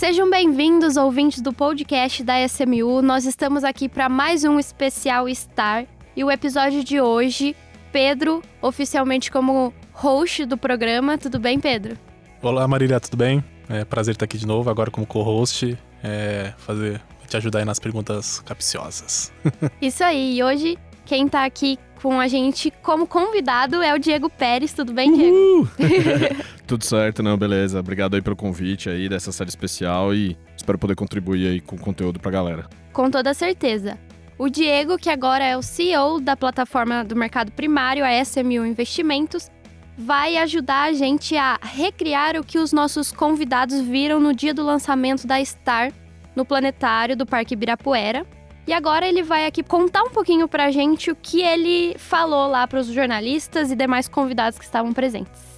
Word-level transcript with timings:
Sejam 0.00 0.30
bem-vindos, 0.30 0.96
ouvintes 0.96 1.42
do 1.42 1.52
podcast 1.52 2.24
da 2.24 2.42
SMU. 2.48 3.02
Nós 3.02 3.26
estamos 3.26 3.62
aqui 3.62 3.86
para 3.86 4.08
mais 4.08 4.44
um 4.44 4.58
especial 4.58 5.28
Star. 5.28 5.84
E 6.16 6.24
o 6.24 6.30
episódio 6.30 6.82
de 6.82 6.98
hoje, 6.98 7.54
Pedro, 7.92 8.42
oficialmente 8.62 9.30
como 9.30 9.74
host 9.92 10.46
do 10.46 10.56
programa. 10.56 11.18
Tudo 11.18 11.38
bem, 11.38 11.60
Pedro? 11.60 11.98
Olá, 12.40 12.66
Marília, 12.66 12.98
tudo 12.98 13.18
bem? 13.18 13.44
É 13.68 13.84
prazer 13.84 14.14
estar 14.14 14.24
aqui 14.24 14.38
de 14.38 14.46
novo, 14.46 14.70
agora 14.70 14.90
como 14.90 15.06
co-host, 15.06 15.76
é, 16.02 16.54
fazer, 16.56 16.98
te 17.28 17.36
ajudar 17.36 17.58
aí 17.58 17.66
nas 17.66 17.78
perguntas 17.78 18.40
capciosas. 18.40 19.30
Isso 19.82 20.02
aí, 20.02 20.38
e 20.38 20.42
hoje 20.42 20.78
quem 21.04 21.28
tá 21.28 21.44
aqui 21.44 21.78
com 22.02 22.18
a 22.18 22.28
gente 22.28 22.70
como 22.82 23.06
convidado 23.06 23.82
é 23.82 23.94
o 23.94 23.98
Diego 23.98 24.30
Pérez. 24.30 24.72
Tudo 24.72 24.92
bem, 24.92 25.12
Diego? 25.12 25.68
Tudo 26.66 26.84
certo, 26.84 27.22
não, 27.22 27.36
beleza. 27.36 27.80
Obrigado 27.80 28.14
aí 28.14 28.22
pelo 28.22 28.36
convite 28.36 28.88
aí 28.88 29.08
dessa 29.08 29.32
série 29.32 29.50
especial 29.50 30.14
e 30.14 30.36
espero 30.56 30.78
poder 30.78 30.94
contribuir 30.94 31.48
aí 31.48 31.60
com 31.60 31.76
conteúdo 31.76 32.18
pra 32.18 32.30
galera. 32.30 32.68
Com 32.92 33.10
toda 33.10 33.34
certeza. 33.34 33.98
O 34.38 34.48
Diego, 34.48 34.96
que 34.96 35.10
agora 35.10 35.44
é 35.44 35.56
o 35.56 35.62
CEO 35.62 36.18
da 36.20 36.34
plataforma 36.36 37.04
do 37.04 37.14
mercado 37.14 37.52
primário, 37.52 38.04
a 38.04 38.24
SMU 38.24 38.64
Investimentos, 38.64 39.50
vai 39.98 40.38
ajudar 40.38 40.84
a 40.84 40.92
gente 40.94 41.36
a 41.36 41.58
recriar 41.62 42.36
o 42.36 42.44
que 42.44 42.58
os 42.58 42.72
nossos 42.72 43.12
convidados 43.12 43.80
viram 43.82 44.18
no 44.18 44.34
dia 44.34 44.54
do 44.54 44.64
lançamento 44.64 45.26
da 45.26 45.44
Star 45.44 45.92
no 46.34 46.44
planetário 46.44 47.14
do 47.14 47.26
Parque 47.26 47.52
Ibirapuera. 47.52 48.26
E 48.66 48.72
agora 48.72 49.06
ele 49.06 49.22
vai 49.22 49.46
aqui 49.46 49.62
contar 49.62 50.02
um 50.02 50.10
pouquinho 50.10 50.46
pra 50.46 50.70
gente 50.70 51.10
o 51.10 51.16
que 51.16 51.42
ele 51.42 51.94
falou 51.98 52.48
lá 52.48 52.66
para 52.66 52.80
os 52.80 52.86
jornalistas 52.88 53.70
e 53.70 53.76
demais 53.76 54.06
convidados 54.06 54.58
que 54.58 54.64
estavam 54.64 54.92
presentes. 54.92 55.50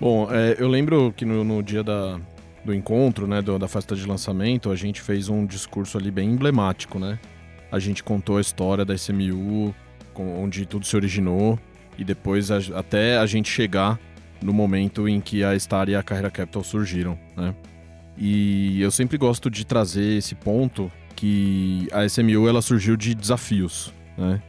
Bom, 0.00 0.28
é, 0.30 0.56
eu 0.58 0.68
lembro 0.68 1.12
que 1.16 1.24
no, 1.24 1.42
no 1.42 1.62
dia 1.62 1.82
da, 1.82 2.18
do 2.64 2.74
encontro, 2.74 3.26
né, 3.26 3.42
do, 3.42 3.58
da 3.58 3.68
festa 3.68 3.94
de 3.94 4.06
lançamento, 4.06 4.70
a 4.70 4.76
gente 4.76 5.00
fez 5.00 5.28
um 5.28 5.44
discurso 5.44 5.98
ali 5.98 6.10
bem 6.10 6.30
emblemático, 6.30 6.98
né? 6.98 7.18
A 7.72 7.78
gente 7.78 8.02
contou 8.02 8.38
a 8.38 8.40
história 8.40 8.84
da 8.84 8.94
SMU, 8.94 9.74
com, 10.12 10.42
onde 10.42 10.66
tudo 10.66 10.86
se 10.86 10.96
originou, 10.96 11.58
e 11.98 12.04
depois 12.04 12.50
a, 12.50 12.58
até 12.76 13.18
a 13.18 13.26
gente 13.26 13.50
chegar 13.50 13.98
no 14.42 14.52
momento 14.52 15.06
em 15.08 15.20
que 15.20 15.44
a 15.44 15.58
Star 15.58 15.88
e 15.88 15.94
a 15.94 16.02
Carreira 16.02 16.30
Capital 16.30 16.64
surgiram, 16.64 17.18
né? 17.36 17.54
E 18.16 18.80
eu 18.82 18.90
sempre 18.90 19.16
gosto 19.16 19.50
de 19.50 19.64
trazer 19.64 20.18
esse 20.18 20.34
ponto 20.34 20.90
que 21.20 21.86
a 21.92 22.06
SMU 22.06 22.48
ela 22.48 22.62
surgiu 22.62 22.96
de 22.96 23.14
desafios, 23.14 23.92
né? 24.16 24.42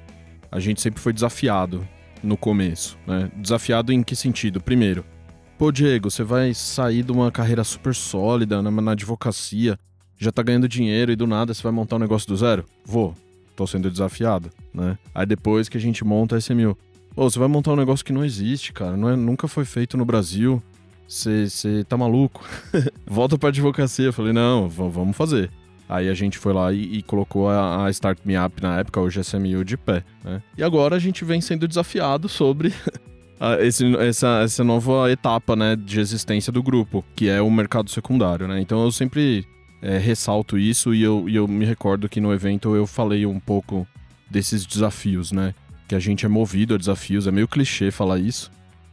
A 0.49 0.57
gente 0.57 0.79
sempre 0.79 1.01
foi 1.01 1.11
desafiado 1.11 1.85
no 2.23 2.37
começo, 2.37 2.97
né? 3.05 3.29
Desafiado 3.35 3.91
em 3.91 4.01
que 4.01 4.15
sentido? 4.15 4.61
Primeiro, 4.61 5.03
pô, 5.57 5.69
Diego, 5.69 6.09
você 6.09 6.23
vai 6.23 6.53
sair 6.53 7.03
de 7.03 7.11
uma 7.11 7.29
carreira 7.29 7.61
super 7.65 7.93
sólida 7.93 8.61
na, 8.61 8.71
na 8.71 8.91
advocacia, 8.93 9.77
já 10.17 10.31
tá 10.31 10.41
ganhando 10.41 10.65
dinheiro 10.65 11.11
e 11.11 11.15
do 11.15 11.27
nada 11.27 11.53
você 11.53 11.61
vai 11.61 11.73
montar 11.73 11.97
um 11.97 11.99
negócio 11.99 12.29
do 12.29 12.37
zero? 12.37 12.63
Vou. 12.85 13.13
Tô 13.53 13.67
sendo 13.67 13.91
desafiado, 13.91 14.49
né? 14.73 14.97
Aí 15.13 15.25
depois 15.25 15.67
que 15.67 15.77
a 15.77 15.81
gente 15.81 16.05
monta 16.05 16.37
a 16.37 16.39
SMU, 16.39 16.77
pô, 17.13 17.29
você 17.29 17.37
vai 17.37 17.49
montar 17.49 17.73
um 17.73 17.75
negócio 17.75 18.05
que 18.05 18.13
não 18.13 18.23
existe, 18.23 18.71
cara, 18.71 18.95
não 18.95 19.09
é, 19.09 19.15
nunca 19.17 19.45
foi 19.45 19.65
feito 19.65 19.97
no 19.97 20.05
Brasil. 20.05 20.63
Você 21.05 21.83
tá 21.89 21.97
maluco? 21.97 22.45
Volta 23.05 23.37
pra 23.37 23.49
advocacia. 23.49 24.05
Eu 24.05 24.13
falei, 24.13 24.31
não, 24.31 24.69
vamos 24.69 25.17
fazer. 25.17 25.51
Aí 25.91 26.07
a 26.07 26.13
gente 26.13 26.37
foi 26.37 26.53
lá 26.53 26.71
e, 26.71 26.99
e 26.99 27.03
colocou 27.03 27.49
a, 27.49 27.85
a, 27.85 27.89
Start 27.89 28.19
Me 28.23 28.39
Up 28.39 28.63
na 28.63 28.79
época, 28.79 29.01
hoje 29.01 29.19
SMU, 29.19 29.65
de 29.65 29.75
pé. 29.75 30.05
Né? 30.23 30.41
E 30.57 30.63
agora 30.63 30.95
a 30.95 30.99
gente 30.99 31.25
vem 31.25 31.41
sendo 31.41 31.67
desafiado 31.67 32.29
sobre 32.29 32.73
esse, 33.59 33.93
essa, 33.97 34.39
essa 34.41 34.63
nova 34.63 35.11
etapa 35.11 35.53
né, 35.53 35.75
de 35.75 35.99
existência 35.99 36.49
do 36.49 36.63
grupo, 36.63 37.03
que 37.13 37.27
é 37.27 37.41
o 37.41 37.51
mercado 37.51 37.89
secundário. 37.89 38.47
Né? 38.47 38.61
Então 38.61 38.81
eu 38.81 38.89
sempre 38.89 39.45
é, 39.81 39.97
ressalto 39.97 40.57
isso 40.57 40.95
e 40.95 41.03
eu, 41.03 41.27
e 41.27 41.35
eu 41.35 41.45
me 41.45 41.65
recordo 41.65 42.07
que 42.07 42.21
no 42.21 42.31
evento 42.31 42.73
eu 42.73 42.87
falei 42.87 43.25
um 43.25 43.37
pouco 43.37 43.85
desses 44.29 44.65
desafios, 44.65 45.33
né? 45.33 45.53
Que 45.89 45.95
a 45.95 45.99
gente 45.99 46.25
é 46.25 46.29
movido 46.29 46.73
a 46.73 46.77
desafios, 46.77 47.27
é 47.27 47.31
meio 47.31 47.49
clichê 47.49 47.91
falar 47.91 48.17
isso, 48.17 48.49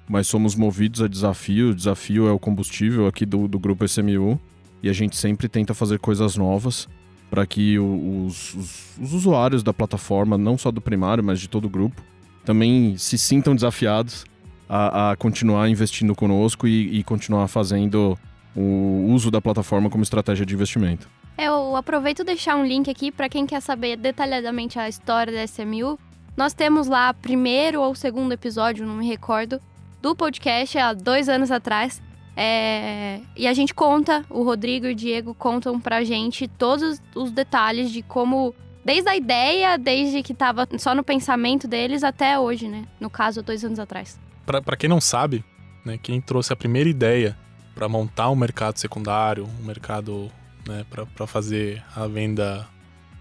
mas 0.08 0.26
somos 0.26 0.56
movidos 0.56 1.00
a 1.00 1.06
desafio. 1.06 1.70
O 1.70 1.74
desafio 1.76 2.26
é 2.26 2.32
o 2.32 2.40
combustível 2.40 3.06
aqui 3.06 3.24
do, 3.24 3.46
do 3.46 3.56
grupo 3.56 3.84
SMU 3.84 4.40
e 4.82 4.88
a 4.88 4.92
gente 4.92 5.16
sempre 5.16 5.48
tenta 5.48 5.74
fazer 5.74 5.98
coisas 5.98 6.36
novas 6.36 6.88
para 7.30 7.46
que 7.46 7.78
os, 7.78 8.54
os, 8.54 8.96
os, 9.00 9.12
usuários 9.12 9.62
da 9.62 9.72
plataforma, 9.72 10.38
não 10.38 10.56
só 10.56 10.70
do 10.70 10.80
primário, 10.80 11.22
mas 11.22 11.40
de 11.40 11.48
todo 11.48 11.66
o 11.66 11.68
grupo, 11.68 12.02
também 12.44 12.96
se 12.96 13.18
sintam 13.18 13.54
desafiados 13.54 14.24
a, 14.68 15.10
a 15.10 15.16
continuar 15.16 15.68
investindo 15.68 16.14
conosco 16.14 16.66
e, 16.66 16.98
e, 16.98 17.04
continuar 17.04 17.48
fazendo 17.48 18.18
o 18.56 19.06
uso 19.10 19.30
da 19.30 19.40
plataforma 19.40 19.90
como 19.90 20.02
estratégia 20.02 20.44
de 20.44 20.54
investimento. 20.54 21.08
É, 21.36 21.46
eu 21.46 21.76
aproveito 21.76 22.24
deixar 22.24 22.56
um 22.56 22.64
link 22.64 22.90
aqui 22.90 23.12
para 23.12 23.28
quem 23.28 23.46
quer 23.46 23.60
saber 23.60 23.96
detalhadamente 23.96 24.78
a 24.78 24.88
história 24.88 25.32
da 25.32 25.44
SMU. 25.44 25.98
Nós 26.36 26.54
temos 26.54 26.88
lá 26.88 27.12
primeiro 27.14 27.80
ou 27.80 27.94
segundo 27.94 28.32
episódio, 28.32 28.86
não 28.86 28.96
me 28.96 29.06
recordo, 29.06 29.60
do 30.00 30.14
podcast 30.14 30.78
há 30.78 30.92
dois 30.92 31.28
anos 31.28 31.50
atrás, 31.50 32.00
é, 32.40 33.20
e 33.34 33.48
a 33.48 33.52
gente 33.52 33.74
conta, 33.74 34.24
o 34.30 34.44
Rodrigo 34.44 34.86
e 34.86 34.92
o 34.92 34.94
Diego 34.94 35.34
contam 35.34 35.80
pra 35.80 36.04
gente 36.04 36.46
todos 36.46 37.02
os 37.12 37.32
detalhes 37.32 37.90
de 37.90 38.00
como, 38.00 38.54
desde 38.84 39.08
a 39.08 39.16
ideia, 39.16 39.76
desde 39.76 40.22
que 40.22 40.32
tava 40.32 40.68
só 40.78 40.94
no 40.94 41.02
pensamento 41.02 41.66
deles 41.66 42.04
até 42.04 42.38
hoje, 42.38 42.68
né? 42.68 42.86
No 43.00 43.10
caso, 43.10 43.42
dois 43.42 43.64
anos 43.64 43.80
atrás. 43.80 44.20
Para 44.46 44.76
quem 44.76 44.88
não 44.88 45.00
sabe, 45.00 45.44
né, 45.84 45.98
quem 46.00 46.20
trouxe 46.20 46.52
a 46.52 46.56
primeira 46.56 46.88
ideia 46.88 47.36
para 47.74 47.88
montar 47.88 48.30
um 48.30 48.36
mercado 48.36 48.78
secundário, 48.78 49.48
um 49.60 49.64
mercado 49.64 50.30
né, 50.64 50.86
para 50.92 51.26
fazer 51.26 51.82
a 51.96 52.06
venda 52.06 52.68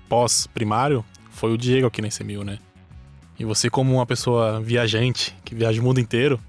pós-primário, 0.08 1.04
foi 1.32 1.52
o 1.52 1.58
Diego 1.58 1.88
aqui 1.88 2.04
na 2.04 2.10
CMU, 2.10 2.44
né? 2.44 2.60
E 3.40 3.44
você, 3.44 3.68
como 3.68 3.96
uma 3.96 4.06
pessoa 4.06 4.62
viajante, 4.62 5.36
que 5.44 5.56
viaja 5.56 5.82
o 5.82 5.84
mundo 5.84 6.00
inteiro, 6.00 6.40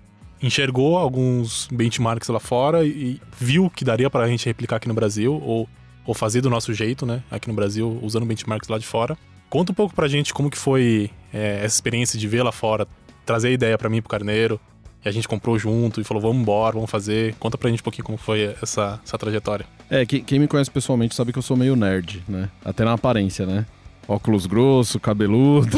enxergou 0.42 0.96
alguns 0.96 1.68
benchmarks 1.70 2.28
lá 2.28 2.40
fora 2.40 2.84
e 2.84 3.20
viu 3.38 3.70
que 3.70 3.84
daria 3.84 4.08
para 4.08 4.24
a 4.24 4.28
gente 4.28 4.46
replicar 4.46 4.76
aqui 4.76 4.88
no 4.88 4.94
Brasil 4.94 5.34
ou, 5.44 5.68
ou 6.06 6.14
fazer 6.14 6.40
do 6.40 6.50
nosso 6.50 6.72
jeito, 6.72 7.04
né, 7.04 7.22
aqui 7.30 7.48
no 7.48 7.54
Brasil, 7.54 7.98
usando 8.02 8.26
benchmarks 8.26 8.68
lá 8.68 8.78
de 8.78 8.86
fora. 8.86 9.16
Conta 9.50 9.72
um 9.72 9.74
pouco 9.74 9.94
pra 9.94 10.06
gente 10.08 10.32
como 10.32 10.50
que 10.50 10.58
foi 10.58 11.10
é, 11.32 11.56
essa 11.64 11.74
experiência 11.74 12.18
de 12.18 12.28
ver 12.28 12.42
lá 12.42 12.52
fora, 12.52 12.86
trazer 13.24 13.48
a 13.48 13.50
ideia 13.52 13.78
para 13.78 13.88
mim 13.88 14.00
pro 14.00 14.10
Carneiro, 14.10 14.60
e 15.04 15.08
a 15.08 15.12
gente 15.12 15.28
comprou 15.28 15.58
junto 15.58 16.00
e 16.00 16.04
falou, 16.04 16.20
vamos 16.20 16.42
embora, 16.42 16.74
vamos 16.74 16.90
fazer. 16.90 17.34
Conta 17.38 17.56
pra 17.56 17.70
gente 17.70 17.80
um 17.80 17.84
pouquinho 17.84 18.04
como 18.04 18.18
foi 18.18 18.54
essa, 18.60 19.00
essa 19.04 19.16
trajetória. 19.16 19.64
É, 19.88 20.04
quem, 20.04 20.22
quem 20.22 20.38
me 20.38 20.48
conhece 20.48 20.70
pessoalmente 20.70 21.14
sabe 21.14 21.32
que 21.32 21.38
eu 21.38 21.42
sou 21.42 21.56
meio 21.56 21.76
nerd, 21.76 22.22
né? 22.28 22.48
Até 22.64 22.84
na 22.84 22.94
aparência, 22.94 23.46
né? 23.46 23.64
Óculos 24.08 24.46
grosso, 24.46 24.98
cabeludo. 24.98 25.76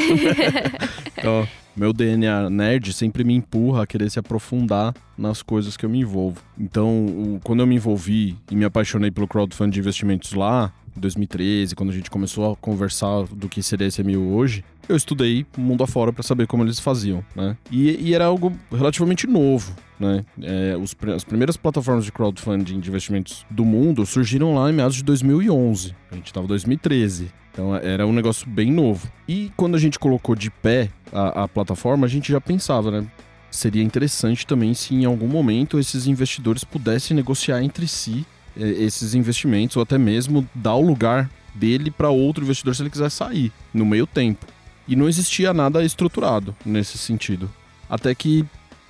então, 1.19 1.47
meu 1.77 1.93
DNA 1.93 2.51
nerd 2.51 2.93
sempre 2.93 3.25
me 3.25 3.35
empurra 3.35 3.85
a 3.85 3.87
querer 3.87 4.11
se 4.11 4.19
aprofundar 4.19 4.95
nas 5.17 5.43
coisas 5.43 5.77
que 5.77 5.85
eu 5.85 5.91
me 5.91 6.01
envolvo. 6.01 6.43
Então, 6.59 7.41
quando 7.45 7.61
eu 7.61 7.67
me 7.67 7.77
envolvi 7.77 8.37
e 8.51 8.57
me 8.57 8.65
apaixonei 8.65 9.11
pelo 9.11 9.29
crowdfunding 9.29 9.71
de 9.71 9.81
investimentos 9.81 10.33
lá, 10.33 10.73
2013, 10.97 11.75
quando 11.75 11.91
a 11.91 11.93
gente 11.93 12.11
começou 12.11 12.53
a 12.53 12.57
conversar 12.57 13.25
do 13.25 13.49
que 13.49 13.63
seria 13.63 13.87
esse 13.87 14.03
SMU 14.03 14.35
hoje, 14.35 14.65
eu 14.89 14.97
estudei 14.97 15.47
mundo 15.57 15.85
afora 15.85 16.13
para 16.13 16.23
saber 16.23 16.47
como 16.47 16.65
eles 16.65 16.81
faziam, 16.81 17.25
né? 17.35 17.57
E, 17.71 18.09
e, 18.09 18.15
era 18.15 18.25
algo 18.25 18.53
relativamente 18.73 19.27
novo, 19.27 19.75
né? 19.99 20.25
É, 20.43 20.77
os, 20.77 20.97
as 21.15 21.23
primeiras 21.23 21.57
plataformas 21.57 22.05
de 22.05 22.13
crowdfunding 22.13 22.81
de 22.81 22.89
investimentos 22.89 23.47
do 23.49 23.65
mundo 23.65 24.05
surgiram 24.05 24.55
lá 24.55 24.69
em 24.69 24.73
meados 24.73 24.97
de 24.97 25.05
2011. 25.05 25.95
A 26.11 26.17
gente 26.17 26.27
estava 26.27 26.45
em 26.45 26.49
2013. 26.49 27.31
Então 27.53 27.75
era 27.75 28.07
um 28.07 28.13
negócio 28.13 28.49
bem 28.49 28.73
novo. 28.73 29.09
E 29.29 29.53
quando 29.57 29.75
a 29.75 29.79
gente 29.79 29.99
colocou 29.99 30.35
de 30.35 30.51
pé 30.51 30.91
a, 31.13 31.45
a 31.45 31.49
plataforma, 31.49 32.07
a 32.07 32.09
gente 32.09 32.33
já 32.33 32.41
pensava, 32.41 32.91
né? 32.91 33.07
Seria 33.51 33.83
interessante 33.83 34.47
também 34.47 34.75
se 34.75 34.95
em 34.95 35.05
algum 35.05 35.27
momento 35.27 35.79
esses 35.79 36.07
investidores 36.07 36.63
pudessem 36.63 37.17
negociar 37.17 37.63
entre 37.63 37.87
si 37.89 38.25
esses 38.57 39.15
investimentos 39.15 39.77
ou 39.77 39.83
até 39.83 39.99
mesmo 39.99 40.49
dar 40.55 40.75
o 40.75 40.87
lugar 40.87 41.31
dele 41.55 41.91
para 41.91 42.11
outro 42.11 42.45
investidor 42.45 42.75
se 42.75 42.83
ele 42.83 42.91
quiser 42.91 43.11
sair 43.11 43.53
no 43.73 43.85
meio 43.85 44.07
tempo. 44.07 44.47
E 44.87 44.97
não 44.97 45.09
existia 45.09 45.53
nada 45.55 45.85
estruturado 45.85 46.55
nesse 46.65 46.99
sentido. 46.99 47.51
Até 47.89 48.15
que 48.15 48.45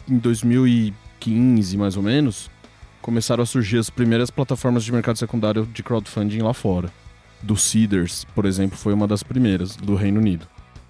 em 0.08 0.18
2015, 0.18 1.76
mais 1.76 1.96
ou 1.96 2.02
menos, 2.02 2.50
começaram 3.02 3.42
a 3.42 3.46
surgir 3.46 3.78
as 3.78 3.90
primeiras 3.90 4.30
plataformas 4.30 4.84
de 4.84 4.92
mercado 4.92 5.18
secundário 5.18 5.66
de 5.66 5.82
crowdfunding 5.82 6.40
lá 6.40 6.54
fora 6.54 6.90
do 7.42 7.56
Cedars, 7.56 8.24
por 8.34 8.44
exemplo, 8.44 8.76
foi 8.76 8.92
uma 8.92 9.06
das 9.06 9.22
primeiras 9.22 9.76
do 9.76 9.94
Reino 9.94 10.20
Unido. 10.20 10.46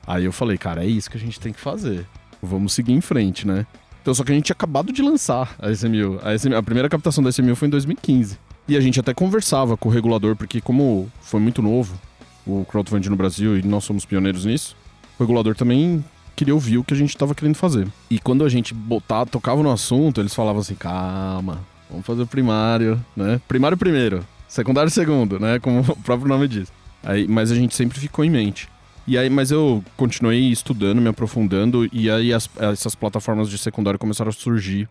Aí 0.06 0.24
eu 0.24 0.32
falei, 0.32 0.58
cara, 0.58 0.84
é 0.84 0.86
isso 0.86 1.10
que 1.10 1.16
a 1.16 1.20
gente 1.20 1.38
tem 1.38 1.52
que 1.52 1.60
fazer. 1.60 2.06
Vamos 2.42 2.72
seguir 2.72 2.92
em 2.92 3.00
frente, 3.00 3.46
né? 3.46 3.66
Então, 4.02 4.14
só 4.14 4.24
que 4.24 4.32
a 4.32 4.34
gente 4.34 4.46
tinha 4.46 4.54
acabado 4.54 4.92
de 4.92 5.02
lançar 5.02 5.54
a 5.58 5.70
SMU. 5.70 6.18
A, 6.22 6.34
SMU, 6.34 6.56
a 6.56 6.62
primeira 6.62 6.88
captação 6.88 7.22
da 7.22 7.30
SMU 7.30 7.54
foi 7.54 7.68
em 7.68 7.70
2015. 7.70 8.38
E 8.70 8.76
a 8.76 8.80
gente 8.80 9.00
até 9.00 9.12
conversava 9.12 9.76
com 9.76 9.88
o 9.88 9.92
regulador, 9.92 10.36
porque 10.36 10.60
como 10.60 11.10
foi 11.20 11.40
muito 11.40 11.60
novo 11.60 12.00
o 12.46 12.64
crowdfunding 12.64 13.08
no 13.08 13.16
Brasil 13.16 13.58
e 13.58 13.62
nós 13.62 13.82
somos 13.82 14.04
pioneiros 14.04 14.44
nisso, 14.44 14.76
o 15.18 15.22
regulador 15.24 15.56
também 15.56 16.04
queria 16.36 16.54
ouvir 16.54 16.78
o 16.78 16.84
que 16.84 16.94
a 16.94 16.96
gente 16.96 17.08
estava 17.08 17.34
querendo 17.34 17.56
fazer. 17.56 17.88
E 18.08 18.20
quando 18.20 18.44
a 18.44 18.48
gente 18.48 18.72
botava, 18.72 19.28
tocava 19.28 19.60
no 19.60 19.72
assunto, 19.72 20.20
eles 20.20 20.32
falavam 20.32 20.60
assim, 20.60 20.76
calma, 20.76 21.58
vamos 21.90 22.06
fazer 22.06 22.22
o 22.22 22.28
primário, 22.28 23.04
né? 23.16 23.40
Primário 23.48 23.76
primeiro 23.76 24.24
secundário 24.46 24.88
segundo, 24.88 25.40
né? 25.40 25.58
Como 25.58 25.80
o 25.90 25.96
próprio 25.96 26.28
nome 26.28 26.46
diz. 26.46 26.72
Aí, 27.02 27.26
mas 27.26 27.50
a 27.50 27.56
gente 27.56 27.74
sempre 27.74 27.98
ficou 27.98 28.24
em 28.24 28.30
mente. 28.30 28.68
E 29.04 29.18
aí, 29.18 29.28
mas 29.28 29.50
eu 29.50 29.82
continuei 29.96 30.48
estudando, 30.48 31.02
me 31.02 31.08
aprofundando, 31.08 31.88
e 31.92 32.08
aí 32.08 32.32
as, 32.32 32.48
essas 32.56 32.94
plataformas 32.94 33.50
de 33.50 33.58
secundário 33.58 33.98
começaram 33.98 34.28
a 34.28 34.32
surgir 34.32 34.88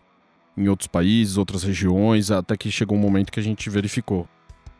em 0.56 0.68
outros 0.68 0.86
países, 0.86 1.36
outras 1.36 1.62
regiões, 1.62 2.30
até 2.30 2.56
que 2.56 2.70
chegou 2.70 2.96
um 2.96 3.00
momento 3.00 3.32
que 3.32 3.40
a 3.40 3.42
gente 3.42 3.68
verificou. 3.70 4.28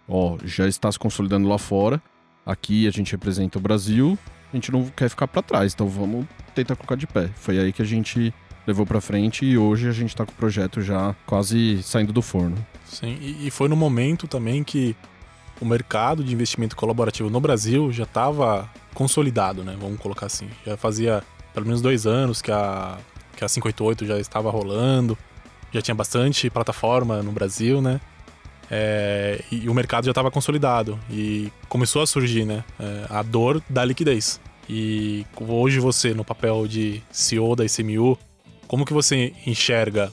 Ó, 0.09 0.37
já 0.45 0.67
está 0.67 0.91
se 0.91 0.99
consolidando 0.99 1.49
lá 1.49 1.59
fora. 1.59 2.03
Aqui 2.45 2.87
a 2.87 2.91
gente 2.91 3.13
representa 3.13 3.59
o 3.59 3.61
Brasil, 3.61 4.19
a 4.53 4.57
gente 4.57 4.73
não 4.73 4.85
quer 4.87 5.09
ficar 5.09 5.29
para 5.29 5.43
trás, 5.43 5.73
então 5.73 5.87
vamos 5.87 6.27
tentar 6.55 6.75
colocar 6.75 6.97
de 6.97 7.07
pé. 7.07 7.29
Foi 7.37 7.59
aí 7.59 7.73
que 7.73 7.83
a 7.83 7.85
gente 7.85 8.35
levou 8.67 8.85
para 8.85 9.01
frente 9.01 9.45
e 9.45 9.57
hoje 9.57 9.89
a 9.89 9.93
gente 9.93 10.11
está 10.11 10.25
com 10.25 10.33
o 10.33 10.35
projeto 10.35 10.81
já 10.83 11.15
quase 11.27 11.83
saindo 11.83 12.13
do 12.13 12.23
forno. 12.23 12.57
Sim, 12.85 13.17
e, 13.21 13.51
foi 13.51 13.69
no 13.69 13.77
momento 13.77 14.27
também 14.27 14.65
que 14.65 14.97
o 15.61 15.65
mercado 15.65 16.25
de 16.25 16.33
investimento 16.33 16.75
colaborativo 16.75 17.31
no 17.31 17.41
Brasil 17.41 17.93
já 17.93 18.05
estava 18.05 18.69
consolidado, 18.95 19.63
né? 19.63 19.77
Vamos 19.79 20.01
colocar 20.01 20.27
assim. 20.27 20.49
Já 20.67 20.77
fazia 20.77 21.23
pelo 21.55 21.67
menos 21.67 21.81
dois 21.81 22.07
anos 22.07 22.43
que 22.43 22.51
a, 22.51 22.99
que 23.37 23.45
a 23.45 23.49
588 23.49 24.07
já 24.07 24.19
estava 24.19 24.51
rolando, 24.51 25.17
já 25.73 25.81
tinha 25.81 25.95
bastante 25.95 26.51
plataforma 26.51 27.23
no 27.23 27.33
Brasil, 27.33 27.81
né? 27.81 28.01
É, 28.71 29.43
e, 29.51 29.69
o 29.69 29.75
mercado 29.75 30.05
já 30.05 30.13
estava 30.13 30.31
consolidado 30.31 30.99
e 31.11 31.51
começou 31.69 32.03
a 32.03 32.07
surgir, 32.07 32.45
né? 32.45 32.65
É, 32.79 33.07
a 33.09 33.23
dor 33.23 33.63
da 33.69 33.85
liquidez. 33.85 34.41
E 34.69 35.27
hoje 35.37 35.81
você, 35.81 36.15
no 36.15 36.25
papel 36.25 36.69
de 36.69 37.03
CEO 37.11 37.57
da 37.57 37.65
ICMU, 37.65 38.17
como 38.69 38.87
que 38.87 38.93
você 38.93 39.33
enxerga 39.45 40.13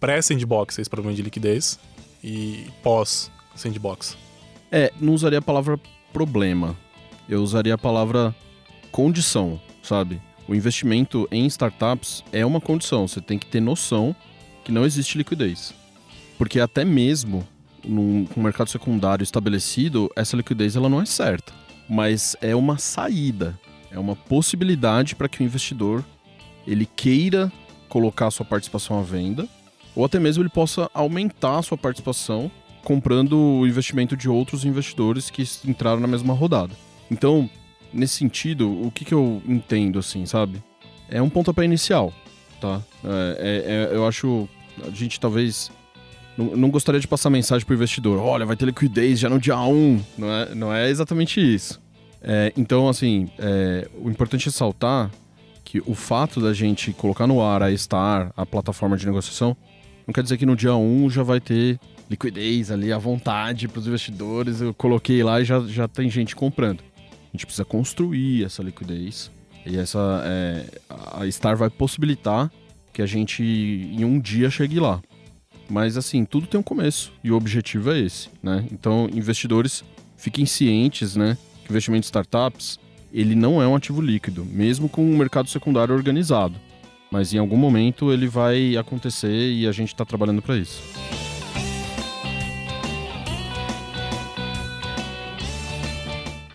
pré-sandbox 0.00 0.78
esse 0.78 0.88
problema 0.88 1.14
de 1.14 1.20
liquidez 1.20 1.78
e 2.24 2.66
pós-sandbox? 2.82 4.16
É, 4.72 4.90
não 4.98 5.12
usaria 5.12 5.40
a 5.40 5.42
palavra 5.42 5.78
problema. 6.12 6.74
Eu 7.28 7.42
usaria 7.42 7.74
a 7.74 7.78
palavra 7.78 8.34
condição, 8.90 9.60
sabe? 9.82 10.22
O 10.48 10.54
investimento 10.54 11.28
em 11.30 11.44
startups 11.46 12.24
é 12.32 12.46
uma 12.46 12.60
condição. 12.60 13.06
Você 13.06 13.20
tem 13.20 13.38
que 13.38 13.46
ter 13.46 13.60
noção 13.60 14.16
que 14.66 14.72
não 14.72 14.84
existe 14.84 15.16
liquidez. 15.16 15.72
Porque 16.36 16.58
até 16.58 16.84
mesmo 16.84 17.46
num, 17.84 18.26
mercado 18.36 18.68
secundário 18.68 19.22
estabelecido, 19.22 20.10
essa 20.16 20.36
liquidez 20.36 20.74
ela 20.74 20.88
não 20.88 21.00
é 21.00 21.06
certa. 21.06 21.52
Mas 21.88 22.34
é 22.40 22.52
uma 22.52 22.76
saída, 22.76 23.56
é 23.92 23.98
uma 23.98 24.16
possibilidade 24.16 25.14
para 25.14 25.28
que 25.28 25.40
o 25.40 25.44
investidor 25.44 26.04
ele 26.66 26.84
queira 26.84 27.50
colocar 27.88 28.28
sua 28.32 28.44
participação 28.44 28.98
à 28.98 29.02
venda, 29.02 29.48
ou 29.94 30.04
até 30.04 30.18
mesmo 30.18 30.42
ele 30.42 30.50
possa 30.50 30.90
aumentar 30.92 31.62
sua 31.62 31.78
participação 31.78 32.50
comprando 32.82 33.38
o 33.38 33.66
investimento 33.68 34.16
de 34.16 34.28
outros 34.28 34.64
investidores 34.64 35.30
que 35.30 35.44
entraram 35.64 36.00
na 36.00 36.08
mesma 36.08 36.34
rodada. 36.34 36.74
Então, 37.08 37.48
nesse 37.92 38.16
sentido, 38.16 38.68
o 38.84 38.90
que, 38.90 39.04
que 39.04 39.14
eu 39.14 39.40
entendo, 39.46 40.00
assim, 40.00 40.26
sabe? 40.26 40.60
É 41.08 41.22
um 41.22 41.30
pontapé 41.30 41.64
inicial, 41.64 42.12
tá? 42.60 42.82
É, 43.04 43.38
é, 43.38 43.72
é, 43.72 43.96
eu 43.96 44.06
acho. 44.06 44.48
A 44.84 44.90
gente 44.90 45.18
talvez. 45.20 45.70
Não, 46.36 46.56
não 46.56 46.70
gostaria 46.70 47.00
de 47.00 47.08
passar 47.08 47.30
mensagem 47.30 47.64
para 47.64 47.72
o 47.72 47.76
investidor: 47.76 48.18
olha, 48.18 48.44
vai 48.44 48.56
ter 48.56 48.66
liquidez 48.66 49.18
já 49.18 49.28
no 49.28 49.38
dia 49.38 49.58
1. 49.58 50.04
Não 50.18 50.32
é, 50.32 50.54
não 50.54 50.74
é 50.74 50.90
exatamente 50.90 51.40
isso. 51.40 51.80
É, 52.20 52.52
então, 52.56 52.88
assim, 52.88 53.30
é, 53.38 53.88
o 54.00 54.10
importante 54.10 54.42
é 54.42 54.44
ressaltar 54.46 55.10
que 55.64 55.82
o 55.84 55.94
fato 55.94 56.40
da 56.40 56.52
gente 56.52 56.92
colocar 56.92 57.26
no 57.26 57.42
ar 57.42 57.62
a 57.62 57.76
Star, 57.76 58.32
a 58.36 58.46
plataforma 58.46 58.96
de 58.96 59.06
negociação, 59.06 59.56
não 60.06 60.12
quer 60.12 60.22
dizer 60.22 60.36
que 60.36 60.46
no 60.46 60.54
dia 60.54 60.74
1 60.74 61.10
já 61.10 61.22
vai 61.22 61.40
ter 61.40 61.78
liquidez 62.08 62.70
ali 62.70 62.92
à 62.92 62.98
vontade 62.98 63.66
para 63.68 63.80
os 63.80 63.86
investidores. 63.86 64.60
Eu 64.60 64.72
coloquei 64.72 65.22
lá 65.22 65.40
e 65.40 65.44
já, 65.44 65.60
já 65.60 65.88
tem 65.88 66.08
gente 66.08 66.36
comprando. 66.36 66.80
A 66.80 67.32
gente 67.32 67.46
precisa 67.46 67.64
construir 67.64 68.44
essa 68.44 68.62
liquidez. 68.62 69.30
E 69.64 69.76
essa 69.76 70.22
é, 70.24 70.64
a 70.88 71.28
Star 71.30 71.56
vai 71.56 71.68
possibilitar 71.68 72.50
que 72.96 73.02
a 73.02 73.06
gente 73.06 73.42
em 73.42 74.06
um 74.06 74.18
dia 74.18 74.48
chegue 74.48 74.80
lá. 74.80 75.02
Mas 75.68 75.98
assim, 75.98 76.24
tudo 76.24 76.46
tem 76.46 76.58
um 76.58 76.62
começo 76.62 77.12
e 77.22 77.30
o 77.30 77.36
objetivo 77.36 77.92
é 77.92 78.00
esse, 78.00 78.30
né? 78.42 78.64
Então, 78.72 79.06
investidores 79.12 79.84
fiquem 80.16 80.46
cientes, 80.46 81.14
né, 81.14 81.36
que 81.62 81.70
investimento 81.70 82.06
em 82.06 82.08
startups 82.08 82.80
ele 83.12 83.34
não 83.34 83.60
é 83.60 83.68
um 83.68 83.76
ativo 83.76 84.00
líquido, 84.00 84.46
mesmo 84.46 84.88
com 84.88 85.02
um 85.02 85.14
mercado 85.14 85.50
secundário 85.50 85.94
organizado. 85.94 86.58
Mas 87.10 87.34
em 87.34 87.38
algum 87.38 87.58
momento 87.58 88.10
ele 88.10 88.26
vai 88.26 88.78
acontecer 88.78 89.52
e 89.52 89.66
a 89.66 89.72
gente 89.72 89.88
está 89.88 90.06
trabalhando 90.06 90.40
para 90.40 90.56
isso. 90.56 90.82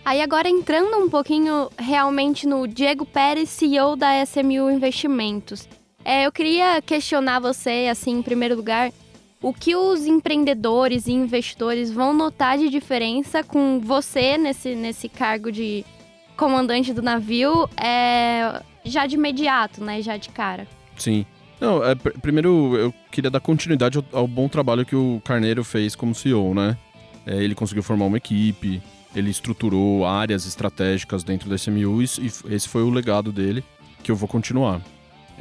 Aí 0.04 0.22
agora 0.22 0.50
entrando 0.50 0.98
um 0.98 1.08
pouquinho 1.08 1.70
realmente 1.78 2.48
no 2.48 2.68
Diego 2.68 3.06
Pérez, 3.06 3.48
CEO 3.50 3.96
da 3.96 4.24
SMU 4.24 4.72
Investimentos. 4.72 5.70
É, 6.03 6.25
eu 6.25 6.31
queria 6.31 6.81
questionar 6.81 7.39
você, 7.39 7.88
assim, 7.89 8.12
em 8.12 8.21
primeiro 8.21 8.56
lugar, 8.56 8.92
o 9.42 9.53
que 9.53 9.75
os 9.75 10.06
empreendedores 10.06 11.07
e 11.07 11.12
investidores 11.12 11.92
vão 11.92 12.13
notar 12.13 12.57
de 12.57 12.69
diferença 12.69 13.44
com 13.44 13.80
você 13.80 14.38
nesse, 14.38 14.75
nesse 14.75 15.09
cargo 15.09 15.51
de 15.51 15.83
comandante 16.38 16.94
do 16.94 17.01
navio 17.01 17.68
é 17.80 18.62
já 18.83 19.06
de 19.06 19.15
imediato, 19.15 19.83
né? 19.83 20.01
Já 20.01 20.18
de 20.18 20.30
cara. 20.30 20.68
Sim. 20.98 21.25
Não, 21.59 21.83
é, 21.83 21.94
pr 21.94 22.19
primeiro 22.19 22.75
eu 22.75 22.94
queria 23.12 23.30
dar 23.30 23.39
continuidade 23.39 23.98
ao, 23.98 24.21
ao, 24.21 24.27
bom 24.27 24.48
trabalho 24.48 24.86
que 24.86 24.95
o 24.95 25.21
Carneiro 25.24 25.63
fez 25.63 25.95
como 25.95 26.15
CEO, 26.15 26.53
né? 26.53 26.77
É, 27.25 27.44
ele 27.44 27.53
conseguiu 27.53 27.83
formar 27.83 28.06
uma 28.06 28.18
equipe, 28.18 28.81
ele 29.15 29.30
estruturou 29.30 30.06
áreas 30.06 30.48
estratégicas 30.48 31.24
dentro 31.24 31.48
da 31.50 31.56
SMU 31.56 32.01
e, 32.01 32.06
e 32.06 32.56
esse 32.56 32.68
foi 32.68 32.81
o 32.81 32.89
legado 32.89 33.31
dele 33.31 33.63
que 34.03 34.12
eu 34.12 34.15
vou 34.15 34.27
continuar. 34.27 34.81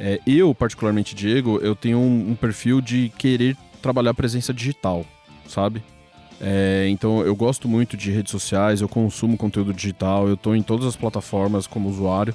É, 0.03 0.19
eu, 0.25 0.55
particularmente, 0.55 1.13
Diego, 1.13 1.59
eu 1.61 1.75
tenho 1.75 1.99
um, 1.99 2.31
um 2.31 2.35
perfil 2.35 2.81
de 2.81 3.09
querer 3.19 3.55
trabalhar 3.83 4.15
presença 4.15 4.51
digital, 4.51 5.05
sabe? 5.47 5.83
É, 6.41 6.87
então 6.89 7.21
eu 7.21 7.35
gosto 7.35 7.67
muito 7.67 7.95
de 7.95 8.09
redes 8.09 8.31
sociais, 8.31 8.81
eu 8.81 8.89
consumo 8.89 9.37
conteúdo 9.37 9.71
digital, 9.71 10.27
eu 10.27 10.33
estou 10.33 10.55
em 10.55 10.63
todas 10.63 10.87
as 10.87 10.95
plataformas 10.95 11.67
como 11.67 11.87
usuário. 11.87 12.33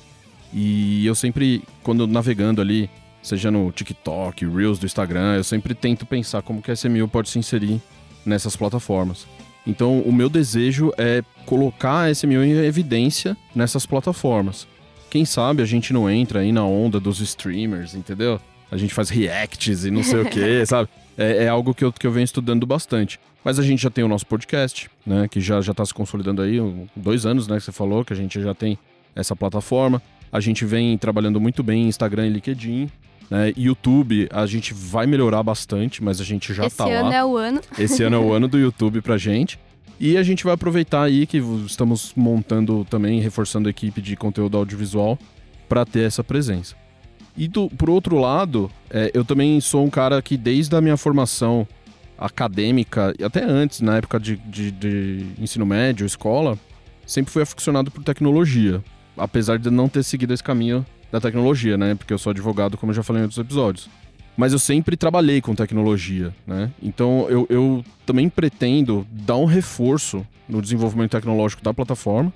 E 0.55 1.05
eu 1.05 1.15
sempre, 1.17 1.65
quando 1.83 2.07
navegando 2.07 2.61
ali, 2.61 2.89
seja 3.21 3.51
no 3.51 3.73
TikTok, 3.73 4.47
Reels 4.47 4.79
do 4.79 4.87
Instagram, 4.87 5.35
eu 5.35 5.43
sempre 5.43 5.75
tento 5.75 6.07
pensar 6.07 6.43
como 6.43 6.63
que 6.63 6.71
a 6.71 6.75
SMU 6.77 7.09
pode 7.09 7.29
se 7.29 7.39
inserir 7.41 7.83
nessas 8.25 8.55
plataformas. 8.55 9.27
Então, 9.67 9.99
o 10.03 10.13
meu 10.13 10.29
desejo 10.29 10.93
é 10.97 11.25
colocar 11.45 12.03
a 12.03 12.11
SMU 12.13 12.45
em 12.45 12.53
evidência 12.53 13.37
nessas 13.53 13.85
plataformas. 13.85 14.69
Quem 15.17 15.25
sabe 15.25 15.63
a 15.63 15.65
gente 15.65 15.95
não 15.95 16.11
entra 16.11 16.41
aí 16.41 16.53
na 16.53 16.63
onda 16.63 17.01
dos 17.01 17.21
streamers, 17.21 17.95
entendeu? 17.95 18.39
A 18.71 18.77
gente 18.77 18.93
faz 18.93 19.09
reacts 19.09 19.87
e 19.87 19.91
não 19.91 20.03
sei 20.03 20.21
o 20.21 20.29
que, 20.29 20.61
sabe? 20.69 20.91
É, 21.17 21.45
é, 21.45 21.49
algo 21.49 21.73
que 21.73 21.83
eu, 21.83 21.91
que 21.91 22.07
eu 22.07 22.13
venho 22.13 22.25
estudando 22.25 22.67
bastante. 22.67 23.19
Mas 23.43 23.59
a 23.59 23.63
gente 23.63 23.83
já 23.83 23.89
tem 23.89 24.05
o 24.05 24.09
nosso 24.09 24.27
podcast, 24.27 24.91
né? 25.07 25.27
Que 25.27 25.41
já, 25.41 25.59
já 25.63 25.73
tá 25.73 25.87
se 25.87 25.95
consolidando 25.95 26.43
aí, 26.43 26.59
dois 26.95 27.25
anos, 27.25 27.49
né? 27.49 27.57
Que 27.57 27.65
você 27.65 27.73
falou, 27.73 28.05
que 28.05 28.13
a 28.13 28.17
gente 28.17 28.43
já 28.43 28.53
tem 28.53 28.79
essa 29.15 29.35
plataforma. 29.35 30.03
A 30.31 30.39
gente 30.39 30.67
vem 30.67 30.99
trabalhando 30.99 31.41
muito 31.41 31.63
bem 31.63 31.85
em 31.85 31.89
Instagram 31.89 32.27
e 32.27 32.31
LinkedIn. 32.35 32.91
Né? 33.31 33.55
YouTube, 33.57 34.29
a 34.31 34.45
gente 34.45 34.75
vai 34.75 35.07
melhorar 35.07 35.43
bastante, 35.43 36.05
mas 36.05 36.21
a 36.21 36.25
gente 36.25 36.53
já 36.53 36.67
Esse 36.67 36.77
tá 36.77 36.85
lá. 36.85 36.91
Esse 36.91 37.01
ano 37.01 37.13
é 37.15 37.25
o 37.25 37.37
ano. 37.39 37.61
Esse 37.79 38.03
ano 38.03 38.17
é 38.17 38.19
o 38.19 38.35
ano 38.35 38.49
do 38.49 38.59
YouTube 38.61 39.01
pra 39.01 39.17
gente. 39.17 39.59
E 39.99 40.17
a 40.17 40.23
gente 40.23 40.45
vai 40.45 40.55
aproveitar 40.55 41.03
aí 41.03 41.27
que 41.27 41.39
estamos 41.67 42.13
montando 42.15 42.87
também, 42.89 43.21
reforçando 43.21 43.69
a 43.69 43.71
equipe 43.71 44.03
de 44.03 44.15
conteúdo 44.15 44.57
audiovisual 44.57 45.19
para 45.69 45.85
ter 45.85 46.01
essa 46.01 46.23
presença. 46.23 46.77
E 47.37 47.49
do, 47.49 47.69
por 47.69 47.91
outro 47.91 48.19
lado, 48.19 48.71
é, 48.91 49.11
eu 49.15 49.25
também 49.25 49.61
sou 49.61 49.85
um 49.85 49.91
cara 49.91 50.21
que 50.23 50.37
desde 50.37 50.75
a 50.75 50.81
minha 50.81 50.97
formação 50.97 51.67
acadêmica, 52.19 53.15
e 53.19 53.25
até 53.25 53.45
antes, 53.45 53.81
na 53.81 53.97
época 53.97 54.19
de, 54.19 54.37
de, 54.37 54.71
de 54.71 55.27
ensino 55.39 55.67
médio, 55.67 56.07
escola, 56.07 56.59
sempre 57.07 57.33
fui 57.33 57.43
aficionado 57.43 57.91
por 57.91 58.03
tecnologia. 58.03 58.83
Apesar 59.17 59.59
de 59.59 59.71
não 59.71 59.89
ter 59.89 60.03
seguido 60.03 60.33
esse 60.33 60.43
caminho 60.43 60.85
da 61.11 61.21
tecnologia, 61.21 61.77
né? 61.77 61.95
Porque 61.95 62.13
eu 62.13 62.19
sou 62.19 62.31
advogado, 62.31 62.77
como 62.77 62.91
eu 62.91 62.97
já 62.97 63.03
falei 63.03 63.21
em 63.21 63.25
outros 63.25 63.39
episódios. 63.39 63.89
Mas 64.37 64.53
eu 64.53 64.59
sempre 64.59 64.97
trabalhei 64.97 65.41
com 65.41 65.55
tecnologia, 65.55 66.35
né? 66.47 66.71
Então 66.83 67.27
eu, 67.31 67.47
eu 67.49 67.85
também 68.05 68.29
pretendo 68.29 69.07
dar 69.11 69.37
um 69.37 69.47
reforço 69.47 70.27
no 70.49 70.61
desenvolvimento 70.61 71.13
tecnológico 71.13 71.63
da 71.63 71.73
plataforma 71.73 72.33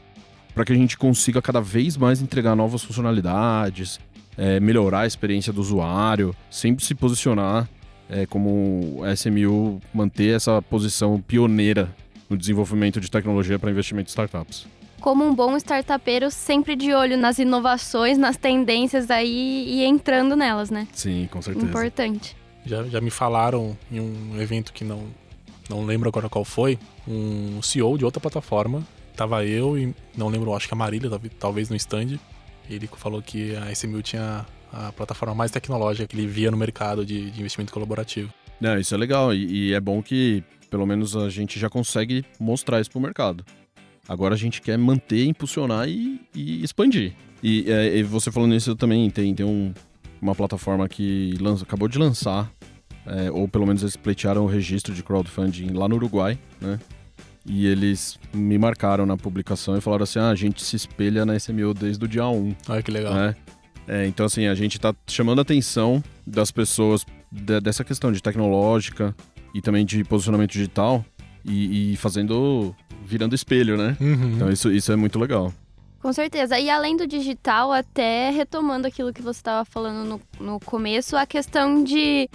para 0.54 0.64
que 0.64 0.72
a 0.72 0.76
gente 0.76 0.96
consiga 0.96 1.40
cada 1.40 1.60
vez 1.60 1.96
mais 1.96 2.20
entregar 2.20 2.56
novas 2.56 2.82
funcionalidades, 2.82 4.00
é, 4.36 4.58
melhorar 4.58 5.00
a 5.00 5.06
experiência 5.06 5.52
do 5.52 5.60
usuário, 5.60 6.34
sempre 6.50 6.84
se 6.84 6.94
posicionar 6.94 7.68
é, 8.08 8.26
como 8.26 9.02
SMU 9.14 9.80
manter 9.94 10.34
essa 10.34 10.60
posição 10.60 11.20
pioneira 11.20 11.94
no 12.28 12.36
desenvolvimento 12.36 13.00
de 13.00 13.10
tecnologia 13.10 13.58
para 13.58 13.70
investimento 13.70 14.08
em 14.08 14.10
startups. 14.10 14.66
Como 15.00 15.24
um 15.24 15.34
bom 15.34 15.56
startupeiro, 15.56 16.30
sempre 16.30 16.76
de 16.76 16.92
olho 16.92 17.16
nas 17.16 17.38
inovações, 17.38 18.18
nas 18.18 18.36
tendências 18.36 19.10
aí 19.10 19.64
e 19.66 19.84
entrando 19.84 20.36
nelas, 20.36 20.70
né? 20.70 20.86
Sim, 20.92 21.28
com 21.30 21.40
certeza. 21.40 21.66
Importante. 21.66 22.36
Já, 22.64 22.82
já 22.84 23.00
me 23.00 23.10
falaram 23.10 23.76
em 23.90 24.00
um 24.00 24.40
evento 24.40 24.72
que 24.72 24.84
não, 24.84 25.04
não 25.68 25.84
lembro 25.84 26.08
agora 26.08 26.28
qual 26.28 26.44
foi, 26.44 26.78
um 27.08 27.62
CEO 27.62 27.96
de 27.96 28.04
outra 28.04 28.20
plataforma. 28.20 28.86
Tava 29.16 29.44
eu 29.44 29.78
e 29.78 29.94
não 30.16 30.28
lembro, 30.28 30.54
acho 30.54 30.68
que 30.68 30.74
a 30.74 30.76
Marília, 30.76 31.10
talvez 31.38 31.68
no 31.68 31.76
stand. 31.76 32.18
Ele 32.68 32.88
falou 32.96 33.20
que 33.20 33.56
a 33.56 33.72
SMU 33.72 34.02
tinha 34.02 34.46
a 34.72 34.92
plataforma 34.92 35.34
mais 35.34 35.50
tecnológica 35.50 36.06
que 36.06 36.16
ele 36.16 36.26
via 36.26 36.50
no 36.50 36.56
mercado 36.56 37.04
de, 37.04 37.30
de 37.30 37.40
investimento 37.40 37.72
colaborativo. 37.72 38.32
Não, 38.60 38.78
isso 38.78 38.94
é 38.94 38.98
legal 38.98 39.34
e, 39.34 39.70
e, 39.70 39.74
é 39.74 39.80
bom 39.80 40.02
que 40.02 40.44
pelo 40.70 40.86
menos 40.86 41.16
a 41.16 41.28
gente 41.28 41.58
já 41.58 41.68
consegue 41.68 42.24
mostrar 42.38 42.80
isso 42.80 42.90
pro 42.90 43.00
mercado. 43.00 43.44
Agora 44.10 44.34
a 44.34 44.36
gente 44.36 44.60
quer 44.60 44.76
manter, 44.76 45.24
impulsionar 45.24 45.88
e, 45.88 46.20
e 46.34 46.64
expandir. 46.64 47.12
E, 47.40 47.70
é, 47.70 47.98
e, 47.98 48.02
você 48.02 48.28
falando 48.32 48.56
isso 48.56 48.74
também, 48.74 49.08
tem, 49.08 49.32
tem 49.32 49.46
um, 49.46 49.72
uma 50.20 50.34
plataforma 50.34 50.88
que 50.88 51.36
lança, 51.40 51.62
acabou 51.62 51.86
de 51.86 51.96
lançar, 51.96 52.50
é, 53.06 53.30
ou 53.30 53.46
pelo 53.46 53.64
menos 53.64 53.82
eles 53.82 53.94
pleitearam 53.94 54.42
o 54.42 54.48
registro 54.48 54.92
de 54.92 55.04
crowdfunding 55.04 55.68
lá 55.74 55.88
no 55.88 55.94
Uruguai, 55.94 56.36
né? 56.60 56.80
E 57.46 57.68
eles 57.68 58.18
me 58.34 58.58
marcaram 58.58 59.06
na 59.06 59.16
publicação 59.16 59.76
e 59.76 59.80
falaram 59.80 60.02
assim: 60.02 60.18
ah, 60.18 60.30
a 60.30 60.34
gente 60.34 60.60
se 60.64 60.74
espelha 60.74 61.24
na 61.24 61.36
SMU 61.36 61.72
desde 61.72 62.04
o 62.04 62.08
dia 62.08 62.26
1. 62.26 62.56
Olha 62.68 62.82
que 62.82 62.90
legal. 62.90 63.14
Né? 63.14 63.36
É, 63.86 64.06
então, 64.08 64.26
assim, 64.26 64.48
a 64.48 64.56
gente 64.56 64.76
está 64.76 64.92
chamando 65.06 65.38
a 65.38 65.42
atenção 65.42 66.02
das 66.26 66.50
pessoas 66.50 67.06
de, 67.30 67.60
dessa 67.60 67.84
questão 67.84 68.10
de 68.10 68.20
tecnológica 68.20 69.14
e 69.54 69.62
também 69.62 69.86
de 69.86 70.02
posicionamento 70.02 70.50
digital 70.50 71.04
e, 71.44 71.92
e 71.92 71.96
fazendo. 71.96 72.74
Virando 73.10 73.34
espelho, 73.34 73.76
né? 73.76 73.96
Uhum. 74.00 74.32
Então, 74.36 74.50
isso, 74.50 74.70
isso 74.70 74.92
é 74.92 74.96
muito 74.96 75.18
legal. 75.18 75.52
Com 76.00 76.12
certeza. 76.12 76.58
E 76.58 76.70
além 76.70 76.96
do 76.96 77.06
digital, 77.06 77.72
até 77.72 78.30
retomando 78.30 78.86
aquilo 78.86 79.12
que 79.12 79.20
você 79.20 79.40
estava 79.40 79.64
falando 79.64 80.08
no, 80.08 80.20
no 80.52 80.60
começo, 80.60 81.16
a 81.16 81.26
questão 81.26 81.82
de. 81.82 82.28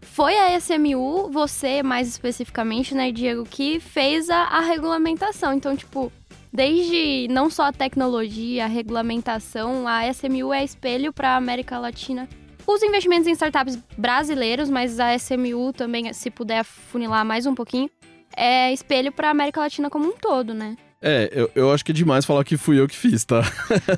Foi 0.00 0.36
a 0.36 0.56
SMU, 0.58 1.30
você 1.30 1.82
mais 1.82 2.08
especificamente, 2.08 2.94
né, 2.94 3.12
Diego, 3.12 3.44
que 3.44 3.78
fez 3.78 4.30
a, 4.30 4.44
a 4.44 4.60
regulamentação. 4.60 5.52
Então, 5.52 5.76
tipo, 5.76 6.10
desde 6.52 7.28
não 7.28 7.48
só 7.48 7.64
a 7.64 7.72
tecnologia, 7.72 8.64
a 8.64 8.68
regulamentação, 8.68 9.86
a 9.86 10.08
SMU 10.08 10.52
é 10.52 10.64
espelho 10.64 11.12
para 11.12 11.30
a 11.30 11.36
América 11.36 11.78
Latina. 11.78 12.28
Os 12.66 12.82
investimentos 12.82 13.26
em 13.26 13.32
startups 13.32 13.78
brasileiros, 13.96 14.70
mas 14.70 14.98
a 14.98 15.14
SMU 15.14 15.72
também, 15.72 16.12
se 16.12 16.30
puder 16.30 16.64
funilar 16.64 17.24
mais 17.24 17.46
um 17.46 17.54
pouquinho, 17.54 17.90
é 18.36 18.72
espelho 18.72 19.12
para 19.12 19.28
a 19.28 19.30
América 19.30 19.60
Latina 19.60 19.90
como 19.90 20.06
um 20.08 20.16
todo, 20.16 20.54
né? 20.54 20.76
É, 21.04 21.28
eu, 21.34 21.50
eu 21.56 21.72
acho 21.72 21.84
que 21.84 21.90
é 21.90 21.94
demais 21.94 22.24
falar 22.24 22.44
que 22.44 22.56
fui 22.56 22.78
eu 22.78 22.86
que 22.86 22.96
fiz, 22.96 23.24
tá? 23.24 23.42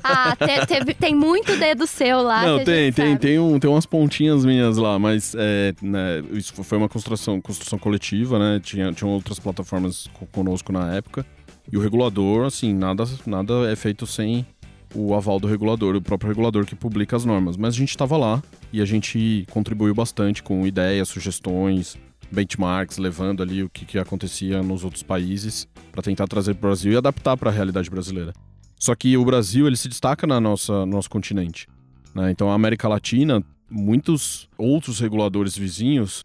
Ah, 0.03 0.35
te, 0.35 0.65
teve, 0.65 0.95
tem 0.95 1.13
muito 1.13 1.55
dedo 1.55 1.85
seu 1.85 2.23
lá. 2.23 2.43
Não, 2.43 2.63
tem, 2.63 2.91
tem, 2.91 3.15
tem, 3.15 3.37
um, 3.37 3.59
tem 3.59 3.69
umas 3.69 3.85
pontinhas 3.85 4.43
minhas 4.43 4.77
lá, 4.77 4.97
mas 4.97 5.35
é, 5.37 5.75
né, 5.83 6.23
isso 6.31 6.63
foi 6.63 6.77
uma 6.79 6.89
construção, 6.89 7.39
construção 7.39 7.77
coletiva, 7.77 8.39
né? 8.39 8.59
Tinha, 8.59 8.91
tinham 8.91 9.11
outras 9.13 9.37
plataformas 9.37 10.09
conosco 10.31 10.71
na 10.73 10.95
época. 10.95 11.23
E 11.71 11.77
o 11.77 11.79
regulador, 11.79 12.47
assim, 12.47 12.73
nada, 12.73 13.03
nada 13.27 13.71
é 13.71 13.75
feito 13.75 14.07
sem 14.07 14.45
o 14.95 15.13
aval 15.13 15.39
do 15.39 15.47
regulador, 15.47 15.95
o 15.95 16.01
próprio 16.01 16.29
regulador 16.29 16.65
que 16.65 16.75
publica 16.75 17.15
as 17.15 17.23
normas. 17.23 17.55
Mas 17.55 17.75
a 17.75 17.77
gente 17.77 17.89
estava 17.89 18.17
lá 18.17 18.41
e 18.73 18.81
a 18.81 18.85
gente 18.85 19.45
contribuiu 19.51 19.93
bastante 19.93 20.41
com 20.41 20.65
ideias, 20.65 21.09
sugestões, 21.09 21.97
benchmarks, 22.35 22.97
levando 22.97 23.41
ali 23.41 23.63
o 23.63 23.69
que, 23.69 23.85
que 23.85 23.97
acontecia 23.97 24.61
nos 24.61 24.83
outros 24.83 25.01
países 25.01 25.67
para 25.91 26.03
tentar 26.03 26.27
trazer 26.27 26.53
para 26.53 26.67
o 26.67 26.69
Brasil 26.69 26.91
e 26.91 26.97
adaptar 26.97 27.37
para 27.37 27.49
a 27.49 27.53
realidade 27.53 27.89
brasileira. 27.89 28.33
Só 28.77 28.93
que 28.93 29.15
o 29.17 29.25
Brasil 29.25 29.65
ele 29.65 29.77
se 29.77 29.87
destaca 29.87 30.27
na 30.27 30.39
nossa 30.39 30.85
no 30.85 30.97
nosso 30.97 31.09
continente. 31.09 31.67
Né? 32.13 32.31
Então 32.31 32.51
a 32.51 32.53
América 32.53 32.87
Latina, 32.87 33.43
muitos 33.69 34.49
outros 34.57 34.99
reguladores 34.99 35.57
vizinhos 35.57 36.23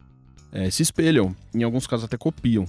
é, 0.53 0.69
se 0.69 0.83
espelham, 0.83 1.35
em 1.55 1.63
alguns 1.63 1.87
casos 1.87 2.05
até 2.05 2.17
copiam 2.17 2.67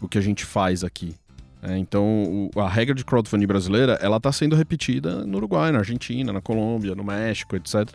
o 0.00 0.08
que 0.08 0.18
a 0.18 0.20
gente 0.20 0.44
faz 0.44 0.82
aqui. 0.82 1.14
É, 1.62 1.78
então 1.78 2.50
o, 2.54 2.60
a 2.60 2.68
regra 2.68 2.94
de 2.94 3.04
crowdfunding 3.04 3.46
brasileira 3.46 3.92
ela 4.02 4.16
está 4.16 4.32
sendo 4.32 4.56
repetida 4.56 5.24
no 5.24 5.38
Uruguai, 5.38 5.70
na 5.70 5.78
Argentina, 5.78 6.32
na 6.32 6.40
Colômbia, 6.40 6.94
no 6.94 7.04
México, 7.04 7.54
etc. 7.54 7.88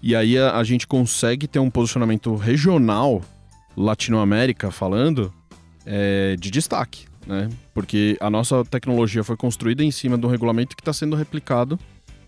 E 0.00 0.14
aí 0.14 0.38
a, 0.38 0.56
a 0.56 0.62
gente 0.62 0.86
consegue 0.86 1.48
ter 1.48 1.58
um 1.58 1.68
posicionamento 1.68 2.34
regional 2.36 3.20
Latinoamérica 3.78 4.70
falando 4.70 5.32
é, 5.86 6.34
de 6.36 6.50
destaque, 6.50 7.06
né? 7.26 7.48
Porque 7.72 8.16
a 8.20 8.28
nossa 8.28 8.64
tecnologia 8.64 9.22
foi 9.22 9.36
construída 9.36 9.84
em 9.84 9.90
cima 9.90 10.18
de 10.18 10.26
um 10.26 10.28
regulamento 10.28 10.76
que 10.76 10.82
está 10.82 10.92
sendo 10.92 11.14
replicado 11.14 11.78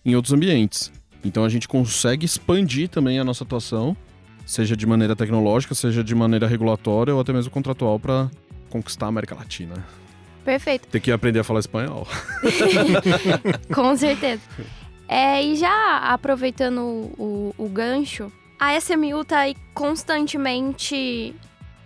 em 0.05 0.15
outros 0.15 0.33
ambientes. 0.33 0.93
Então 1.25 1.45
a 1.45 1.49
gente 1.49 1.67
consegue 1.67 2.25
expandir 2.25 2.89
também 2.89 3.19
a 3.19 3.25
nossa 3.25 3.45
atuação, 3.45 3.97
seja 4.47 4.77
de 4.77 4.87
maneira 4.87 5.17
tecnológica, 5.17 5.75
seja 5.75 6.05
de 6.05 6.15
maneira 6.15 6.47
regulatória 6.47 7.13
ou 7.15 7.21
até 7.21 7.33
mesmo 7.33 7.51
contratual 7.51 7.99
para 7.99 8.31
conquistar 8.71 9.07
a 9.07 9.09
América 9.09 9.35
Latina. 9.35 9.75
Perfeito. 10.45 10.89
Tem 10.89 11.01
que 11.01 11.13
aprender 11.13 11.41
a 11.41 11.45
falar 11.45 11.61
espanhol. 11.61 12.07
Com 13.75 13.95
certeza. 13.97 14.41
É, 15.07 15.43
e 15.45 15.57
já 15.57 15.99
aproveitando 15.99 16.79
o, 16.79 17.53
o, 17.59 17.65
o 17.65 17.69
gancho, 17.69 18.33
a 18.61 18.77
SMU 18.77 19.23
está 19.23 19.41
aí 19.41 19.57
constantemente 19.73 21.35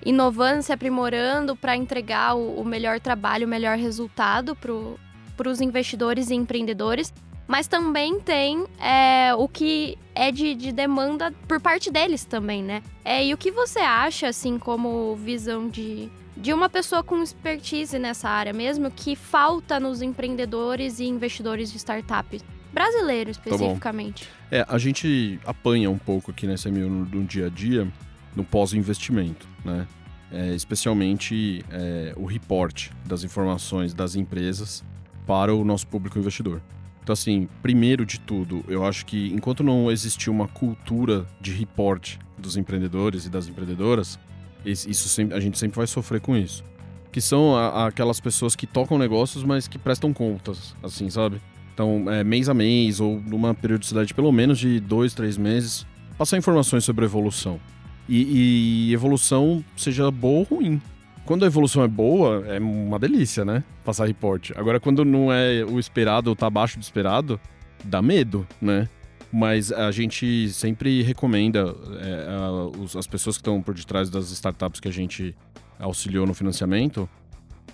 inovando, 0.05 0.61
se 0.61 0.73
aprimorando 0.73 1.55
para 1.55 1.77
entregar 1.77 2.35
o, 2.35 2.61
o, 2.61 2.65
melhor 2.65 2.99
trabalho, 2.99 3.47
o 3.47 3.49
melhor 3.49 3.79
resultado 3.79 4.57
para 4.57 5.49
os 5.49 5.61
investidores 5.61 6.31
e 6.31 6.35
empreendedores. 6.35 7.15
Mas 7.47 7.69
também 7.69 8.19
tem 8.19 8.65
é, 8.81 9.33
o 9.37 9.47
que 9.47 9.97
é 10.17 10.33
de, 10.33 10.55
de, 10.57 10.73
demanda 10.73 11.31
por 11.47 11.61
parte 11.61 11.93
deles 11.93 12.25
também, 12.25 12.63
né? 12.63 12.83
É, 13.05 13.25
e 13.25 13.33
o 13.33 13.37
que 13.37 13.53
você 13.53 13.81
acha, 13.81 14.29
assim, 14.29 14.59
como 14.59 15.15
visão 15.15 15.69
de, 15.69 16.11
de 16.37 16.53
uma 16.53 16.69
pessoa 16.69 17.05
com 17.05 17.23
expertise 17.23 17.99
nessa 17.99 18.29
área 18.29 18.53
mesmo, 18.53 18.91
que 18.91 19.15
falta 19.15 19.79
nos 19.79 20.03
empreendedores 20.03 20.99
e 20.99 21.05
investidores 21.05 21.71
de 21.71 21.77
startups? 21.77 22.43
Brasileiro 22.75 23.33
tá 23.33 23.41
especificamente. 23.41 24.25
Tá 24.25 24.57
é, 24.57 24.67
a 24.69 24.79
gente 24.79 25.39
apanha 25.47 25.91
um 25.91 25.99
pouco 25.99 26.31
aqui 26.31 26.47
nessa 26.47 26.69
SMU 26.69 26.89
no, 26.89 27.05
no 27.07 27.25
dia 27.25 27.47
a 27.47 27.49
dia, 27.49 27.91
no 28.35 28.45
pós-investimento, 28.45 29.49
né? 29.65 29.87
É, 30.33 30.53
especialmente 30.55 31.65
é, 31.71 32.13
o 32.17 32.27
report 32.27 32.91
das 33.07 33.23
informações 33.23 33.95
das 33.95 34.17
empresas 34.17 34.85
para 35.25 35.55
o 35.55 35.65
nosso 35.65 35.87
público 35.87 36.19
investidor. 36.19 36.61
Então, 37.03 37.13
assim, 37.13 37.49
primeiro 37.63 38.05
de 38.05 38.19
tudo, 38.19 38.65
eu 38.67 38.85
acho 38.85 39.07
que 39.07 39.33
enquanto 39.33 39.63
não 39.63 39.91
existir 39.91 40.31
uma 40.31 40.49
cultura 40.49 41.27
de 41.41 41.53
report 41.53 42.17
dos 42.37 42.57
empreendedores 42.57 43.27
e 43.27 43.31
das 43.31 43.47
empreendedoras, 43.47 44.19
isso 44.65 45.09
sempre, 45.09 45.37
a 45.37 45.41
gente 45.41 45.59
sempre 45.59 45.77
vai 45.77 45.87
sofrer 45.87 46.21
com 46.21 46.37
isso. 46.37 46.65
Que 47.13 47.21
são 47.21 47.55
a, 47.55 47.87
aquelas 47.87 48.19
pessoas 48.19 48.57
que 48.57 48.67
tocam 48.67 48.99
negócios, 48.99 49.45
mas 49.45 49.69
que 49.69 49.79
prestam 49.79 50.13
contas, 50.13 50.75
assim, 50.83 51.09
sabe? 51.11 51.41
Então, 51.75 52.05
é, 52.09 52.23
mês 52.23 52.49
a 52.49 52.55
mês 52.55 53.01
ou 53.01 53.21
numa 53.21 53.53
periodicidade 53.53 54.15
pelo 54.15 54.31
menos 54.31 54.61
de 54.61 54.79
dois, 54.79 55.13
três 55.13 55.37
meses, 55.37 55.85
passar 56.17 56.39
informações 56.39 56.85
sobre 56.85 57.05
evolução. 57.05 57.61
E, 58.09 58.89
e 58.91 58.95
evolução 58.95 59.65
seja 59.77 60.09
boa 60.11 60.39
ou 60.39 60.59
ruim. 60.59 60.81
Quando 61.25 61.43
a 61.45 61.47
evolução 61.47 61.83
é 61.83 61.89
boa, 61.89 62.45
é 62.47 62.61
uma 62.61 62.99
delícia, 62.99 63.45
né? 63.45 63.65
Passar 63.85 64.07
reporte. 64.07 64.53
Agora, 64.57 64.79
quando 64.79 65.05
não 65.05 65.33
é 65.33 65.65
o 65.65 65.81
esperado 65.81 66.31
ou 66.31 66.37
tá 66.37 66.47
abaixo 66.47 66.79
do 66.79 66.83
esperado, 66.83 67.41
dá 67.83 68.01
medo, 68.01 68.47
né? 68.61 68.89
Mas 69.33 69.73
a 69.73 69.91
gente 69.91 70.51
sempre 70.51 71.03
recomenda 71.03 71.75
é, 71.99 72.29
a, 72.29 72.99
as 72.99 73.07
pessoas 73.07 73.37
que 73.37 73.41
estão 73.41 73.61
por 73.61 73.75
detrás 73.75 74.11
das 74.11 74.31
startups 74.31 74.79
que 74.79 74.87
a 74.87 74.93
gente 74.93 75.35
auxiliou 75.79 76.25
no 76.25 76.35
financiamento 76.35 77.09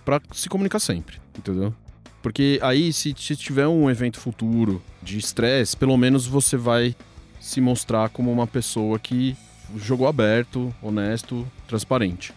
para 0.04 0.22
se 0.32 0.48
comunicar 0.48 0.78
sempre, 0.78 1.18
entendeu? 1.36 1.74
Porque 2.22 2.58
aí, 2.62 2.92
se, 2.92 3.14
se 3.16 3.36
tiver 3.36 3.66
um 3.66 3.90
evento 3.90 4.18
futuro 4.18 4.82
de 5.02 5.18
estresse, 5.18 5.76
pelo 5.76 5.96
menos 5.96 6.26
você 6.26 6.56
vai 6.56 6.94
se 7.40 7.60
mostrar 7.60 8.10
como 8.10 8.30
uma 8.30 8.46
pessoa 8.46 8.98
que 8.98 9.36
jogou 9.76 10.06
aberto, 10.06 10.74
honesto, 10.82 11.46
transparente. 11.66 12.34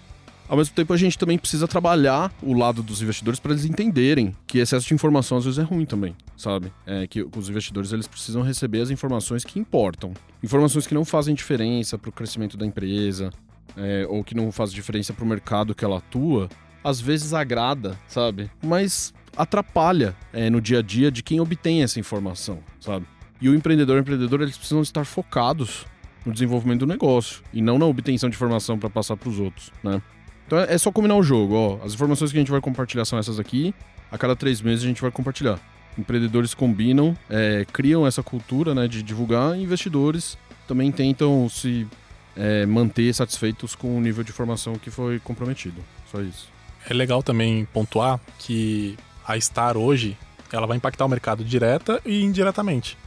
Ao 0.47 0.57
mesmo 0.57 0.75
tempo, 0.75 0.93
a 0.93 0.97
gente 0.97 1.17
também 1.17 1.37
precisa 1.37 1.67
trabalhar 1.67 2.31
o 2.41 2.53
lado 2.53 2.83
dos 2.83 3.01
investidores 3.01 3.39
para 3.39 3.53
eles 3.53 3.65
entenderem 3.65 4.35
que 4.45 4.59
excesso 4.59 4.87
de 4.87 4.93
informação 4.93 5.37
às 5.37 5.45
vezes 5.45 5.57
é 5.57 5.63
ruim 5.63 5.85
também, 5.85 6.15
sabe? 6.37 6.71
É 6.85 7.07
que 7.07 7.23
os 7.23 7.49
investidores 7.49 7.91
eles 7.91 8.07
precisam 8.07 8.41
receber 8.41 8.81
as 8.81 8.89
informações 8.89 9.43
que 9.43 9.57
importam, 9.57 10.13
informações 10.43 10.85
que 10.85 10.93
não 10.93 11.05
fazem 11.05 11.33
diferença 11.33 11.97
para 11.97 12.09
o 12.09 12.11
crescimento 12.11 12.57
da 12.57 12.65
empresa 12.65 13.31
é, 13.77 14.05
ou 14.07 14.23
que 14.23 14.35
não 14.35 14.51
fazem 14.51 14.75
diferença 14.75 15.13
para 15.13 15.23
o 15.23 15.27
mercado 15.27 15.73
que 15.73 15.83
ela 15.83 15.97
atua. 15.97 16.49
Às 16.83 16.99
vezes 16.99 17.33
agrada, 17.33 17.97
sabe? 18.07 18.51
Mas 18.61 19.13
atrapalha 19.35 20.15
é, 20.31 20.49
no 20.49 20.61
dia 20.61 20.79
a 20.79 20.81
dia 20.81 21.11
de 21.11 21.23
quem 21.23 21.39
obtém 21.39 21.83
essa 21.83 21.99
informação, 21.99 22.59
sabe? 22.79 23.05
E 23.41 23.49
o 23.49 23.55
empreendedor 23.55 23.97
e 23.97 23.99
o 23.99 24.01
empreendedor, 24.01 24.41
eles 24.41 24.57
precisam 24.57 24.81
estar 24.81 25.05
focados 25.05 25.85
no 26.25 26.31
desenvolvimento 26.31 26.81
do 26.81 26.87
negócio 26.87 27.43
e 27.51 27.61
não 27.61 27.77
na 27.77 27.85
obtenção 27.85 28.29
de 28.29 28.35
informação 28.35 28.79
para 28.79 28.89
passar 28.89 29.17
para 29.17 29.29
os 29.29 29.39
outros, 29.39 29.71
né? 29.83 30.01
Então 30.45 30.57
é 30.59 30.77
só 30.77 30.91
combinar 30.91 31.15
o 31.15 31.23
jogo, 31.23 31.55
ó. 31.55 31.79
As 31.83 31.93
informações 31.93 32.31
que 32.31 32.37
a 32.37 32.41
gente 32.41 32.51
vai 32.51 32.61
compartilhar 32.61 33.05
são 33.05 33.17
essas 33.17 33.39
aqui. 33.39 33.73
A 34.11 34.17
cada 34.17 34.35
três 34.35 34.61
meses 34.61 34.83
a 34.83 34.87
gente 34.87 35.01
vai 35.01 35.11
compartilhar. 35.11 35.59
Empreendedores 35.97 36.53
combinam, 36.53 37.17
é, 37.29 37.65
criam 37.71 38.05
essa 38.05 38.23
cultura 38.23 38.73
né, 38.73 38.87
de 38.87 39.03
divulgar, 39.03 39.57
e 39.57 39.63
investidores 39.63 40.37
também 40.67 40.91
tentam 40.91 41.47
se 41.49 41.87
é, 42.35 42.65
manter 42.65 43.13
satisfeitos 43.13 43.75
com 43.75 43.97
o 43.97 44.01
nível 44.01 44.23
de 44.23 44.31
informação 44.31 44.75
que 44.75 44.89
foi 44.89 45.19
comprometido. 45.19 45.81
Só 46.11 46.21
isso. 46.21 46.47
é 46.89 46.93
legal 46.93 47.23
também 47.23 47.65
pontuar 47.65 48.19
que 48.39 48.97
a 49.27 49.39
Star 49.39 49.77
hoje 49.77 50.17
ela 50.51 50.67
vai 50.67 50.77
impactar 50.77 51.05
o 51.05 51.09
mercado 51.09 51.43
direta 51.43 52.01
e 52.05 52.23
indiretamente. 52.23 52.97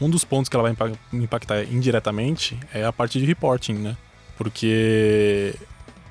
Um 0.00 0.10
dos 0.10 0.24
pontos 0.24 0.48
que 0.48 0.56
ela 0.56 0.70
vai 0.70 0.92
impactar 1.12 1.62
indiretamente 1.64 2.58
é 2.72 2.84
a 2.84 2.92
parte 2.92 3.18
de 3.18 3.24
reporting, 3.24 3.74
né? 3.74 3.96
Porque 4.36 5.54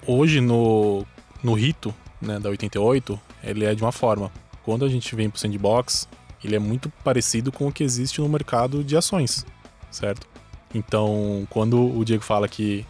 hoje 0.07 0.41
no, 0.41 1.05
no 1.43 1.53
rito 1.53 1.93
né, 2.21 2.39
da 2.39 2.49
88, 2.49 3.19
ele 3.43 3.65
é 3.65 3.75
de 3.75 3.83
uma 3.83 3.91
forma. 3.91 4.31
Quando 4.63 4.85
a 4.85 4.89
gente 4.89 5.13
vem 5.15 5.29
para 5.29 5.37
o 5.37 5.39
sandbox, 5.39 6.07
ele 6.43 6.55
é 6.55 6.59
muito 6.59 6.89
parecido 7.03 7.51
com 7.51 7.67
o 7.67 7.71
que 7.71 7.83
existe 7.83 8.21
no 8.21 8.29
mercado 8.29 8.83
de 8.83 8.95
ações, 8.95 9.45
certo? 9.91 10.27
Então, 10.73 11.45
quando 11.49 11.95
o 11.95 12.03
Diego 12.03 12.23
fala 12.23 12.47
que 12.47 12.85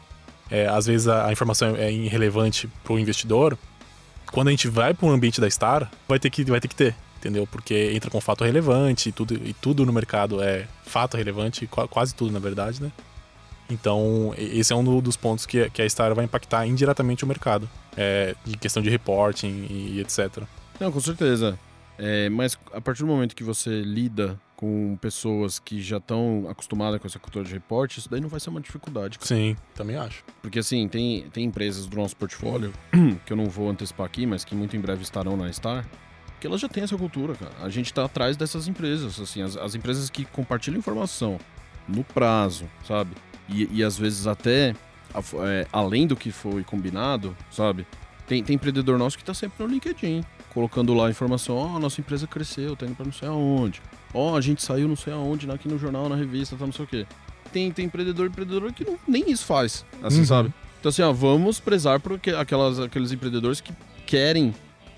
é, 0.50 0.68
às 0.68 0.86
vezes 0.86 1.08
a, 1.08 1.28
a 1.28 1.32
informação 1.32 1.76
é 1.76 1.92
irrelevante 1.92 2.70
para 2.84 2.94
o 2.94 3.00
investidor, 3.00 3.58
quando 4.34 4.48
a 4.48 4.52
gente 4.52 4.68
vai 4.68 4.96
para 4.96 5.08
um 5.08 5.12
ambiente 5.12 5.40
da 5.40 5.48
Star, 5.48 5.90
vai 6.08 6.18
ter 6.18 6.32
que, 6.32 6.44
vai 6.44 6.60
ter 6.60 6.68
que 6.68 6.76
ter, 6.76 6.96
entendeu? 7.18 7.46
Porque 7.46 7.92
entra 7.94 8.10
com 8.10 8.20
fato 8.20 8.44
relevante 8.44 9.10
e 9.10 9.12
tudo, 9.12 9.36
e 9.36 9.54
tudo 9.54 9.86
no 9.86 9.94
mercado 9.94 10.42
é 10.42 10.68
fato 10.84 11.16
relevante, 11.16 11.68
quase 11.68 12.16
tudo 12.16 12.34
na 12.34 12.40
verdade, 12.40 12.82
né? 12.82 12.92
Então, 13.70 14.34
esse 14.36 14.74
é 14.74 14.76
um 14.76 15.00
dos 15.00 15.16
pontos 15.16 15.46
que, 15.46 15.70
que 15.70 15.84
a 15.84 15.90
Star 15.90 16.16
vai 16.16 16.26
impactar 16.26 16.66
indiretamente 16.66 17.24
o 17.24 17.28
mercado, 17.28 17.70
é, 17.96 18.36
de 18.44 18.58
questão 18.58 18.82
de 18.82 18.90
reporting 18.90 19.68
e, 19.70 19.98
e 19.98 20.02
etc. 20.02 20.44
Não, 20.80 20.92
com 20.92 21.00
certeza. 21.00 21.58
É, 21.98 22.28
mas 22.30 22.58
a 22.74 22.82
partir 22.82 23.02
do 23.02 23.08
momento 23.08 23.36
que 23.36 23.44
você 23.44 23.82
lida 23.82 24.40
com 24.64 24.98
pessoas 25.02 25.60
que 25.60 25.82
já 25.82 25.98
estão 25.98 26.46
acostumadas 26.50 26.98
com 27.02 27.06
essa 27.06 27.20
cultura 27.20 27.44
de 27.44 27.52
reporte, 27.52 28.00
isso 28.00 28.10
daí 28.10 28.22
não 28.22 28.30
vai 28.30 28.40
ser 28.40 28.50
uma 28.50 28.62
dificuldade. 28.62 29.20
Cara. 29.20 29.28
Sim, 29.28 29.58
também 29.76 29.98
acho. 29.98 30.24
Porque 30.42 30.58
assim, 30.58 30.88
tem, 30.88 31.30
tem 31.32 31.44
empresas 31.44 31.86
do 31.86 31.98
nosso 31.98 32.16
portfólio, 32.16 32.72
que 33.26 33.34
eu 33.34 33.36
não 33.36 33.48
vou 33.48 33.70
antecipar 33.70 34.06
aqui, 34.06 34.26
mas 34.26 34.46
que 34.46 34.56
muito 34.56 34.78
em 34.78 34.80
breve 34.80 35.04
estarão 35.04 35.36
na 35.36 35.52
Star, 35.52 35.86
que 36.40 36.48
elas 36.48 36.62
já 36.62 36.70
têm 36.70 36.82
essa 36.82 36.98
cultura, 36.98 37.36
cara. 37.36 37.52
A 37.62 37.68
gente 37.68 37.88
está 37.88 38.06
atrás 38.06 38.38
dessas 38.38 38.66
empresas, 38.66 39.20
assim, 39.20 39.42
as, 39.42 39.58
as, 39.58 39.76
empresas 39.76 40.10
que 40.10 40.24
compartilham 40.24 40.78
informação 40.78 41.38
no 41.86 42.02
prazo, 42.02 42.64
sabe? 42.88 43.12
E, 43.50 43.68
e 43.70 43.84
às 43.84 43.98
vezes 43.98 44.28
até 44.28 44.74
é, 45.46 45.68
além 45.74 46.08
do 46.08 46.16
que 46.16 46.32
foi 46.32 46.64
combinado, 46.64 47.36
sabe? 47.52 47.86
Tem, 48.26 48.42
tem 48.42 48.56
empreendedor 48.56 48.98
nosso 48.98 49.18
que 49.18 49.24
está 49.24 49.34
sempre 49.34 49.62
no 49.62 49.70
LinkedIn 49.70 50.24
colocando 50.54 50.94
lá 50.94 51.08
a 51.08 51.10
informação, 51.10 51.56
ó, 51.56 51.76
oh, 51.76 51.80
nossa 51.80 52.00
empresa 52.00 52.28
cresceu, 52.28 52.76
tá 52.76 52.86
indo 52.86 52.96
pra 52.96 53.06
não 53.06 53.12
sei 53.12 53.28
aonde. 53.28 53.82
Ó, 54.14 54.32
oh, 54.32 54.36
a 54.36 54.42
gente 54.42 54.62
saiu 54.62 54.88
não 54.88 54.96
sei 54.96 55.14
aonde, 55.14 55.50
aqui 55.50 55.68
no 55.68 55.78
jornal, 55.78 56.08
na 56.08 56.16
revista, 56.16 56.56
tá 56.56 56.66
não 56.66 56.74
sei 56.74 56.86
o 56.86 56.88
quê. 56.88 57.06
Tem, 57.52 57.72
tem 57.72 57.86
empreendedor 57.86 58.28
empreendedor 58.28 58.72
que 58.74 58.86
não, 58.86 58.98
nem 59.08 59.32
isso 59.32 59.46
faz, 59.46 59.86
assim, 60.02 60.20
uhum. 60.20 60.26
sabe? 60.26 60.54
Então 60.80 60.90
assim, 60.90 61.02
ó, 61.02 61.12
vamos 61.12 61.60
prezar 61.60 62.00
por 62.00 62.20
aquelas, 62.38 62.80
aqueles 62.80 63.12
empreendedores 63.12 63.62
que 63.62 63.74
querem 64.06 64.54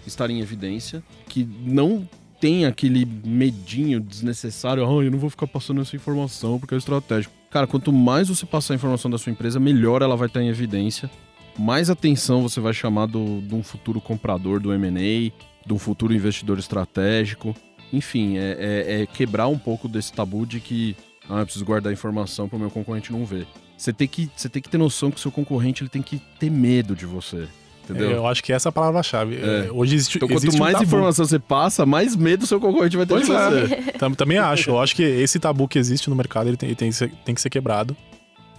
estar 0.06 0.30
em 0.30 0.40
evidência, 0.40 1.04
que 1.28 1.48
não 1.66 2.08
tem 2.40 2.66
aquele 2.66 3.06
medinho 3.06 4.00
desnecessário, 4.00 4.84
ah, 4.86 5.04
eu 5.04 5.12
não 5.12 5.20
vou 5.20 5.30
ficar 5.30 5.48
passando 5.48 5.82
essa 5.82 5.96
informação 5.96 6.60
porque 6.60 6.76
é 6.76 6.78
estratégico. 6.78 7.34
Cara, 7.50 7.68
quanto 7.68 7.92
mais 7.94 8.28
você 8.28 8.46
passar 8.46 8.74
a 8.74 8.76
informação 8.76 9.10
da 9.10 9.18
sua 9.18 9.32
empresa, 9.32 9.60
melhor 9.60 10.02
ela 10.02 10.16
vai 10.16 10.28
estar 10.28 10.42
em 10.42 10.50
evidência 10.50 11.10
mais 11.58 11.90
atenção 11.90 12.42
você 12.42 12.60
vai 12.60 12.74
chamar 12.74 13.08
do, 13.08 13.42
de 13.42 13.56
um 13.56 13.64
futuro 13.64 14.02
comprador 14.02 14.60
do 14.60 14.74
M&A, 14.74 15.32
de 15.66 15.74
um 15.74 15.80
futuro 15.80 16.14
investidor 16.14 16.60
estratégico. 16.60 17.56
Enfim, 17.96 18.38
é, 18.38 18.58
é, 18.60 19.02
é, 19.02 19.06
quebrar 19.06 19.48
um 19.48 19.58
pouco 19.58 19.88
desse 19.88 20.12
tabu 20.12 20.46
de 20.46 20.60
que 20.60 20.96
ah, 21.30 21.40
eu 21.40 21.46
preciso 21.46 21.66
guardar 21.66 21.94
informação 21.94 22.48
para 22.48 22.58
o 22.58 22.60
meu 22.60 22.70
concorrente 22.70 23.12
não 23.12 23.26
ver. 23.26 23.48
Você 23.78 23.92
tem 23.92 24.08
que, 24.08 24.30
você 24.36 24.50
tem 24.50 24.62
que 24.62 24.70
ter 24.70 24.78
noção 24.78 25.10
que 25.10 25.18
o 25.18 25.20
seu 25.20 25.32
concorrente 25.32 25.82
ele 25.82 25.90
tem 25.90 26.02
que 26.02 26.22
ter 26.40 26.50
medo 26.50 26.96
de 26.96 27.06
você. 27.06 27.48
Entendeu? 27.84 28.12
Eu 28.12 28.28
acho 28.28 28.44
que 28.44 28.52
essa 28.52 28.68
é 28.68 28.72
a 28.72 28.72
palavra-chave. 28.72 29.38
É. 29.38 29.70
Hoje 29.72 29.96
existe. 29.96 30.18
Então, 30.18 30.28
quanto 30.28 30.58
mais 30.58 30.80
um 30.80 30.84
informação 30.84 31.24
você 31.24 31.38
passa, 31.38 31.86
mais 31.86 32.16
medo 32.16 32.44
o 32.44 32.48
seu 32.48 32.60
concorrente 32.60 32.98
vai 32.98 33.06
ter 33.06 33.14
pois 33.14 33.28
de 33.28 33.32
você. 33.32 33.96
É. 34.06 34.16
Também 34.16 34.38
acho. 34.38 34.72
Eu 34.72 34.80
acho 34.80 34.96
que 34.96 35.04
esse 35.04 35.40
tabu 35.40 35.68
que 35.68 35.78
existe 35.78 36.10
no 36.10 36.16
mercado 36.16 36.50
ele 36.50 36.58
tem, 36.58 36.70
ele 36.70 36.76
tem, 36.76 36.90
que, 36.90 36.96
ser, 36.96 37.12
tem 37.24 37.36
que 37.36 37.42
ser 37.42 37.50
quebrado. 37.50 37.96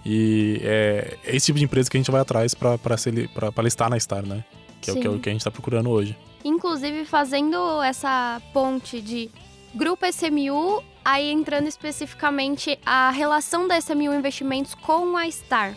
E 0.05 0.61
é, 0.63 1.17
é 1.25 1.35
esse 1.35 1.47
tipo 1.47 1.59
de 1.59 1.65
empresa 1.65 1.89
que 1.89 1.97
a 1.97 1.99
gente 1.99 2.09
vai 2.09 2.21
atrás 2.21 2.53
para 2.53 3.63
listar 3.63 3.89
na 3.89 3.99
Star, 3.99 4.25
né? 4.25 4.43
Que 4.81 4.91
é, 4.91 4.93
o, 4.93 4.99
que 4.99 5.07
é 5.07 5.09
o 5.09 5.19
que 5.19 5.29
a 5.29 5.31
gente 5.31 5.41
está 5.41 5.51
procurando 5.51 5.89
hoje. 5.89 6.15
Inclusive, 6.47 7.03
fazendo 7.03 7.81
essa 7.83 8.41
ponte 8.53 9.01
de 9.01 9.29
grupo 9.75 10.05
SMU, 10.05 10.81
aí 11.03 11.29
entrando 11.29 11.67
especificamente 11.67 12.79
a 12.85 13.11
relação 13.11 13.67
da 13.67 13.77
SMU 13.77 14.13
Investimentos 14.13 14.73
com 14.73 15.17
a 15.17 15.29
Star. 15.29 15.75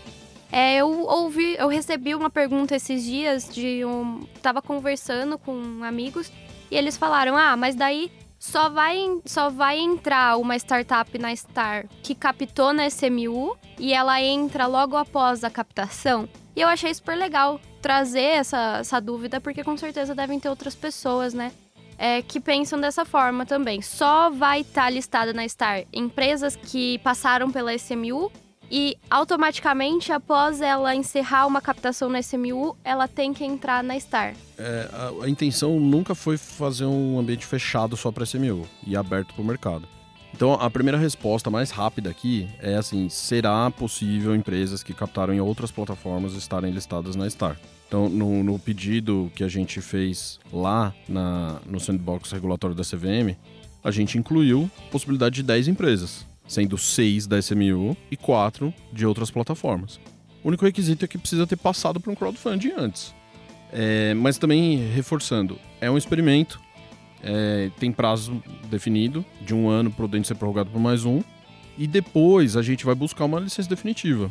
É, 0.53 0.77
eu 0.77 0.89
ouvi, 0.89 1.57
eu 1.59 1.67
recebi 1.67 2.15
uma 2.15 2.31
pergunta 2.31 2.77
esses 2.77 3.05
dias 3.05 3.49
de 3.53 3.85
um. 3.85 4.21
Tava 4.41 4.63
conversando 4.63 5.37
com 5.37 5.83
amigos 5.83 6.31
e 6.71 6.77
eles 6.77 6.97
falaram: 6.97 7.37
Ah, 7.37 7.57
mas 7.57 7.75
daí 7.75 8.13
só 8.39 8.69
vai, 8.69 8.97
só 9.25 9.51
vai 9.51 9.77
entrar 9.77 10.37
uma 10.39 10.57
startup 10.57 11.19
na 11.19 11.35
Star 11.35 11.87
que 12.01 12.15
captou 12.15 12.73
na 12.73 12.87
SMU 12.87 13.57
e 13.77 13.93
ela 13.93 14.23
entra 14.23 14.69
logo 14.69 14.97
após 14.97 15.43
a 15.43 15.51
captação. 15.51 16.29
E 16.55 16.61
eu 16.61 16.69
achei 16.69 16.95
super 16.95 17.17
legal 17.17 17.61
trazer 17.81 18.21
essa, 18.21 18.79
essa 18.81 19.01
dúvida, 19.01 19.41
porque 19.41 19.65
com 19.65 19.77
certeza 19.77 20.15
devem 20.15 20.39
ter 20.39 20.49
outras 20.49 20.75
pessoas, 20.75 21.35
né? 21.35 21.53
É, 21.99 22.23
que 22.23 22.41
pensam 22.41 22.81
dessa 22.81 23.05
forma 23.05 23.45
também. 23.45 23.83
Só 23.83 24.31
vai 24.31 24.63
estar 24.63 24.85
tá 24.85 24.91
listada 24.91 25.33
na 25.35 25.47
Star 25.47 25.85
empresas 25.93 26.57
que 26.57 26.99
passaram 27.01 27.51
pela 27.51 27.75
SMU 27.75 28.33
e 28.71 28.97
automaticamente, 29.11 30.13
após 30.13 30.61
ela 30.61 30.95
encerrar 30.95 31.47
uma 31.47 31.61
captação 31.61 32.09
na 32.09 32.21
SMU, 32.21 32.77
ela 32.85 33.09
tem 33.09 33.35
que 33.35 33.45
entrar 33.45 33.83
na 33.83 33.99
Star. 33.99 34.35
É, 34.57 34.89
a, 34.93 35.25
a, 35.25 35.29
intenção 35.29 35.81
nunca 35.81 36.15
foi 36.15 36.37
fazer 36.37 36.85
um 36.85 37.19
ambiente 37.19 37.45
fechado 37.45 37.97
só 37.97 38.13
para 38.13 38.25
SMU 38.25 38.67
e 38.87 38.97
aberto 38.97 39.35
para 39.35 39.43
o 39.43 39.45
mercado. 39.45 39.89
Então, 40.41 40.55
a 40.55 40.71
primeira 40.71 40.97
resposta 40.97 41.51
mais 41.51 41.71
rápida 41.71 42.09
aqui 42.09 42.49
é 42.61 42.75
assim: 42.75 43.11
será 43.11 43.71
possível 43.71 44.35
empresas 44.35 44.83
que 44.83 44.95
captaram 44.95 45.35
em 45.35 45.41
outras 45.41 45.71
plataformas 45.71 46.33
estarem 46.33 46.73
listadas 46.73 47.15
na 47.15 47.29
Star? 47.29 47.61
Então, 47.87 48.09
no, 48.09 48.43
no 48.43 48.59
pedido 48.59 49.31
que 49.35 49.45
a 49.45 49.49
gente 49.49 49.83
fez 49.83 50.41
lá 50.51 50.95
na, 51.07 51.61
no 51.67 51.79
sandbox 51.79 52.33
regulatório 52.33 52.75
da 52.75 52.83
CVM, 52.83 53.37
a 53.85 53.91
gente 53.91 54.17
incluiu 54.17 54.71
possibilidade 54.91 55.35
de 55.35 55.43
10 55.43 55.69
empresas, 55.69 56.25
sendo 56.49 56.79
6 56.79 57.27
da 57.27 57.39
SMU 57.39 57.95
e 58.11 58.17
4 58.17 58.73
de 58.95 59.05
outras 59.05 59.31
plataformas. 59.31 60.01
O 60.43 60.49
único 60.49 60.65
requisito 60.65 61.05
é 61.05 61.09
que 61.09 61.19
precisa 61.19 61.47
ter 61.47 61.57
passado 61.57 62.01
por 62.01 62.11
um 62.11 62.15
crowdfunding 62.15 62.73
antes. 62.79 63.15
É, 63.71 64.15
mas 64.15 64.39
também, 64.39 64.91
reforçando, 64.95 65.59
é 65.83 65.91
um 65.91 65.99
experimento, 65.99 66.59
é, 67.23 67.71
tem 67.79 67.93
prazo 67.93 68.43
definido 68.71 69.25
de 69.41 69.55
um 69.55 69.69
ano, 69.69 69.91
podendo 69.91 70.27
ser 70.27 70.35
prorrogado 70.35 70.71
por 70.71 70.81
mais 70.81 71.05
um. 71.05 71.23
E 71.77 71.87
depois 71.87 72.57
a 72.57 72.63
gente 72.63 72.85
vai 72.85 72.95
buscar 72.95 73.25
uma 73.25 73.41
licença 73.41 73.69
definitiva. 73.69 74.31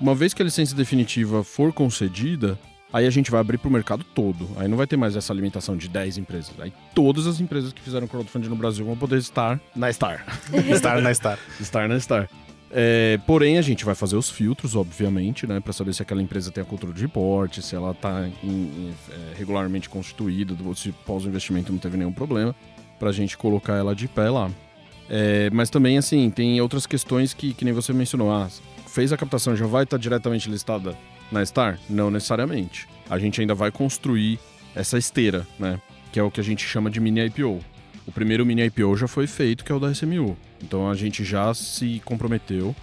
Uma 0.00 0.14
vez 0.14 0.32
que 0.32 0.40
a 0.40 0.44
licença 0.44 0.74
definitiva 0.74 1.44
for 1.44 1.72
concedida, 1.72 2.58
aí 2.92 3.06
a 3.06 3.10
gente 3.10 3.30
vai 3.30 3.40
abrir 3.40 3.58
para 3.58 3.68
o 3.68 3.72
mercado 3.72 4.02
todo. 4.02 4.48
Aí 4.56 4.66
não 4.66 4.76
vai 4.76 4.86
ter 4.86 4.96
mais 4.96 5.14
essa 5.14 5.32
alimentação 5.32 5.76
de 5.76 5.88
10 5.88 6.18
empresas. 6.18 6.52
Aí 6.58 6.72
todas 6.94 7.26
as 7.26 7.38
empresas 7.38 7.72
que 7.72 7.82
fizeram 7.82 8.06
crowdfunding 8.06 8.48
no 8.48 8.56
Brasil 8.56 8.84
vão 8.84 8.96
poder 8.96 9.18
estar 9.18 9.60
na 9.76 9.92
Star. 9.92 10.24
estar 10.72 11.02
na 11.02 11.12
Star. 11.12 11.38
estar 11.60 11.88
na 11.88 12.00
Star. 12.00 12.28
É, 12.72 13.18
porém, 13.26 13.58
a 13.58 13.62
gente 13.62 13.84
vai 13.84 13.96
fazer 13.96 14.16
os 14.16 14.30
filtros, 14.30 14.76
obviamente, 14.76 15.46
né, 15.46 15.58
para 15.58 15.72
saber 15.72 15.92
se 15.92 16.02
aquela 16.02 16.22
empresa 16.22 16.52
tem 16.52 16.62
a 16.62 16.64
cultura 16.64 16.92
de 16.92 17.02
reporte, 17.02 17.60
se 17.60 17.74
ela 17.74 17.90
está 17.90 18.28
é, 18.28 19.34
regularmente 19.36 19.88
constituída, 19.88 20.54
se 20.76 20.92
pós-investimento 21.04 21.72
não 21.72 21.78
teve 21.80 21.96
nenhum 21.96 22.12
problema, 22.12 22.54
para 22.98 23.08
a 23.08 23.12
gente 23.12 23.36
colocar 23.36 23.74
ela 23.74 23.94
de 23.94 24.06
pé 24.06 24.30
lá. 24.30 24.50
É, 25.08 25.50
mas 25.50 25.68
também, 25.68 25.98
assim, 25.98 26.30
tem 26.30 26.60
outras 26.60 26.86
questões 26.86 27.34
que, 27.34 27.52
que 27.52 27.64
nem 27.64 27.74
você 27.74 27.92
mencionou. 27.92 28.30
Ah, 28.30 28.48
fez 28.86 29.12
a 29.12 29.16
captação, 29.16 29.56
já 29.56 29.66
vai 29.66 29.82
estar 29.82 29.98
tá 29.98 30.00
diretamente 30.00 30.48
listada 30.48 30.96
na 31.32 31.44
Star? 31.44 31.78
Não 31.88 32.10
necessariamente. 32.10 32.88
A 33.08 33.18
gente 33.18 33.40
ainda 33.40 33.54
vai 33.54 33.72
construir 33.72 34.38
essa 34.74 34.96
esteira, 34.96 35.44
né? 35.58 35.80
Que 36.12 36.20
é 36.20 36.22
o 36.22 36.30
que 36.30 36.40
a 36.40 36.44
gente 36.44 36.64
chama 36.64 36.88
de 36.88 37.00
mini 37.00 37.26
IPO. 37.26 37.58
O 38.10 38.12
primeiro 38.12 38.44
mini 38.44 38.64
IPO 38.64 38.96
já 38.96 39.06
foi 39.06 39.28
feito, 39.28 39.64
que 39.64 39.70
é 39.70 39.74
o 39.74 39.78
da 39.78 39.92
SMU. 39.92 40.36
Então 40.60 40.90
a 40.90 40.96
gente 40.96 41.22
já 41.24 41.54
se 41.54 42.02
comprometeu 42.04 42.74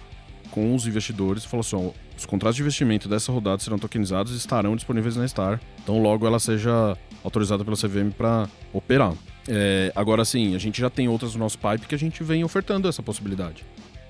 com 0.50 0.74
os 0.74 0.86
investidores 0.86 1.44
e 1.44 1.46
falou 1.46 1.60
assim: 1.60 1.76
ó, 1.76 1.90
os 2.16 2.24
contratos 2.24 2.56
de 2.56 2.62
investimento 2.62 3.10
dessa 3.10 3.30
rodada 3.30 3.62
serão 3.62 3.78
tokenizados 3.78 4.32
e 4.32 4.38
estarão 4.38 4.74
disponíveis 4.74 5.16
na 5.16 5.28
Star. 5.28 5.60
Então 5.82 6.00
logo 6.00 6.26
ela 6.26 6.40
seja 6.40 6.96
autorizada 7.22 7.62
pela 7.62 7.76
CVM 7.76 8.10
para 8.16 8.48
operar. 8.72 9.12
É, 9.46 9.92
agora 9.94 10.24
sim, 10.24 10.54
a 10.54 10.58
gente 10.58 10.80
já 10.80 10.88
tem 10.88 11.08
outras 11.08 11.34
no 11.34 11.40
nosso 11.40 11.58
pipe 11.58 11.86
que 11.86 11.94
a 11.94 11.98
gente 11.98 12.24
vem 12.24 12.42
ofertando 12.42 12.88
essa 12.88 13.02
possibilidade. 13.02 13.66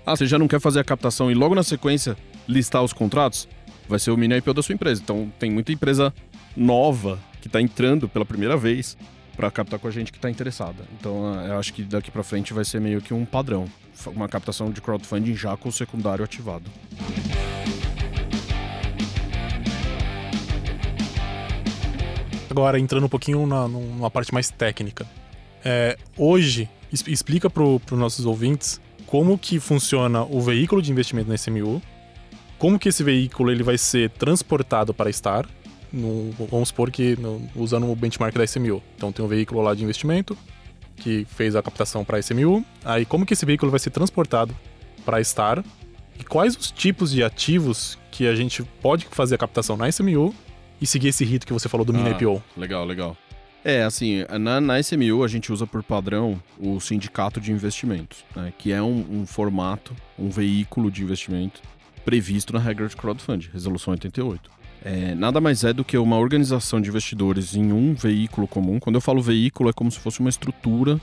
Ah, 0.07 0.15
você 0.15 0.25
já 0.25 0.39
não 0.39 0.47
quer 0.47 0.61
fazer 0.61 0.79
a 0.79 0.85
captação 0.85 1.33
e 1.33 1.35
logo 1.35 1.53
na 1.53 1.65
sequência 1.65 2.17
listar 2.47 2.85
os 2.85 2.93
contratos? 2.93 3.49
Vai 3.89 3.99
ser 3.99 4.13
o 4.13 4.17
mini 4.17 4.37
IPO 4.37 4.55
da 4.55 4.63
sua 4.63 4.73
empresa. 4.77 5.03
Então 5.03 5.33
tem 5.37 5.51
muita 5.51 5.73
empresa 5.73 6.15
nova 6.57 7.19
que 7.41 7.49
está 7.49 7.61
entrando 7.61 8.09
pela 8.09 8.25
primeira 8.25 8.57
vez 8.57 8.97
para 9.39 9.53
captar 9.53 9.79
com 9.79 9.87
a 9.87 9.91
gente 9.93 10.11
que 10.11 10.19
está 10.19 10.29
interessada. 10.29 10.85
Então, 10.99 11.33
eu 11.47 11.57
acho 11.61 11.73
que 11.73 11.85
daqui 11.85 12.11
para 12.11 12.25
frente 12.25 12.53
vai 12.53 12.65
ser 12.65 12.81
meio 12.81 13.01
que 13.01 13.15
um 13.15 13.25
padrão, 13.25 13.67
uma 14.09 14.29
captação 14.29 14.69
de 14.73 14.81
crowdfunding 14.81 15.37
já 15.37 15.57
com 15.57 15.69
o 15.69 15.73
secundário 15.73 16.25
ativado. 16.25 16.69
agora 22.51 22.77
entrando 22.81 23.07
um 23.07 23.09
pouquinho 23.09 23.47
na, 23.47 23.69
numa 23.69 24.11
parte 24.11 24.35
mais 24.35 24.51
técnica. 24.51 25.07
É, 25.65 25.97
hoje, 26.17 26.69
explica 27.07 27.49
para 27.49 27.63
os 27.63 27.81
nossos 27.93 28.27
ouvintes 28.27 28.81
como 29.07 29.39
que 29.39 29.61
funciona 29.61 30.25
o 30.25 30.41
veículo 30.41 30.83
de 30.83 30.91
investimento 30.91 31.29
na 31.29 31.37
SMU, 31.37 31.81
como 32.59 32.77
que 32.77 32.89
esse 32.89 33.05
veículo 33.05 33.53
ele 33.53 33.63
vai 33.63 33.79
ser 33.79 34.11
transportado 34.11 34.93
para 34.93 35.09
a 35.09 35.13
Star, 35.13 35.47
no, 35.93 36.31
vamos 36.51 36.69
supor 36.69 36.91
que 36.91 37.17
no, 37.17 37.43
usando 37.57 37.91
o 37.91 37.97
benchmark 37.97 38.37
da 38.37 38.45
SMU. 38.45 38.83
Então 38.97 39.13
tem 39.13 39.25
um 39.25 39.29
veículo 39.29 39.63
lá 39.63 39.75
de 39.75 39.83
investimento 39.83 40.37
que 40.97 41.27
fez 41.31 41.55
a 41.55 41.63
captação 41.63 42.05
para 42.05 42.17
a 42.17 42.21
SMU, 42.21 42.65
aí 42.85 43.05
como 43.05 43.25
que 43.25 43.33
esse 43.33 43.47
veículo 43.47 43.71
vai 43.71 43.79
ser 43.79 43.91
transportado 43.91 44.55
para 45.05 45.19
a 45.19 45.25
Star 45.25 45.65
e 46.19 46.25
quais 46.25 46.57
os 46.57 46.71
tipos 46.71 47.13
de 47.13 47.23
ativos 47.23 47.99
que 48.11 48.27
a 48.27 48.35
gente 48.35 48.63
pode 48.83 49.07
fazer 49.11 49.37
a 49.37 49.39
captação 49.39 49.77
na 49.77 49.89
SMU 49.89 50.35
e 50.81 50.87
seguir 50.87 51.09
esse 51.09 51.25
rito 51.25 51.47
que 51.47 51.53
você 51.53 51.69
falou 51.69 51.85
do 51.85 51.93
ah, 51.93 51.97
mini 51.97 52.11
IPO. 52.11 52.43
Legal, 52.57 52.85
legal. 52.85 53.17
É, 53.65 53.83
assim, 53.83 54.25
na, 54.41 54.61
na 54.61 54.81
SMU 54.81 55.25
a 55.25 55.29
gente 55.29 55.53
usa 55.53 55.67
por 55.67 55.83
padrão 55.83 56.41
o 56.59 56.81
sindicato 56.81 57.41
de 57.41 57.53
investimentos, 57.53 58.25
né, 58.35 58.53
que 58.57 58.73
é 58.73 58.81
um, 58.81 59.05
um, 59.11 59.27
formato, 59.27 59.95
um 60.19 60.31
veículo 60.31 60.91
de 60.91 61.03
investimento 61.03 61.61
previsto 62.05 62.53
na 62.53 62.59
regra 62.59 62.89
de 62.89 62.97
crowdfunding, 62.97 63.51
resolução 63.53 63.93
88. 63.93 64.51
É, 64.85 65.15
nada 65.15 65.41
mais 65.41 65.65
é 65.65 65.73
do 65.73 65.85
que 65.85 65.99
uma 65.99 66.17
organização 66.17 66.81
de 66.81 66.89
investidores 66.89 67.55
em 67.55 67.73
um 67.73 67.95
veículo 67.95 68.47
comum. 68.47 68.79
Quando 68.79 68.97
eu 68.97 69.01
falo 69.01 69.21
veículo, 69.21 69.71
é 69.71 69.73
como 69.73 69.91
se 69.91 69.99
fosse 69.99 70.21
uma 70.21 70.29
estrutura 70.29 71.01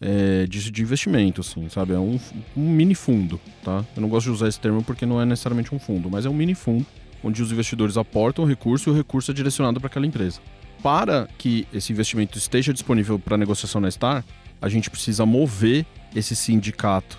é, 0.00 0.46
de, 0.46 0.70
de, 0.70 0.82
investimento, 0.82 1.40
assim, 1.40 1.68
sabe? 1.68 1.92
É 1.92 1.98
um, 1.98 2.18
um 2.56 2.70
mini 2.70 2.94
fundo, 2.94 3.40
tá? 3.62 3.84
Eu 3.94 4.02
não 4.02 4.08
gosto 4.08 4.26
de 4.26 4.32
usar 4.32 4.48
esse 4.48 4.58
termo 4.58 4.82
porque 4.82 5.04
não 5.04 5.20
é 5.20 5.26
necessariamente 5.26 5.74
um 5.74 5.78
fundo, 5.78 6.10
mas 6.10 6.24
é 6.24 6.28
um 6.28 6.34
mini 6.34 6.54
fundo 6.54 6.86
onde 7.22 7.42
os 7.42 7.50
investidores 7.50 7.96
aportam 7.96 8.44
recurso 8.44 8.88
e 8.88 8.92
o 8.92 8.96
recurso 8.96 9.30
é 9.30 9.34
direcionado 9.34 9.80
para 9.80 9.88
aquela 9.88 10.06
empresa. 10.06 10.40
Para 10.82 11.28
que 11.36 11.66
esse 11.72 11.92
investimento 11.92 12.38
esteja 12.38 12.72
disponível 12.72 13.18
para 13.18 13.36
negociação 13.36 13.80
na 13.80 13.90
Star, 13.90 14.24
a 14.60 14.68
gente 14.68 14.90
precisa 14.90 15.26
mover 15.26 15.84
esse 16.14 16.36
sindicato 16.36 17.18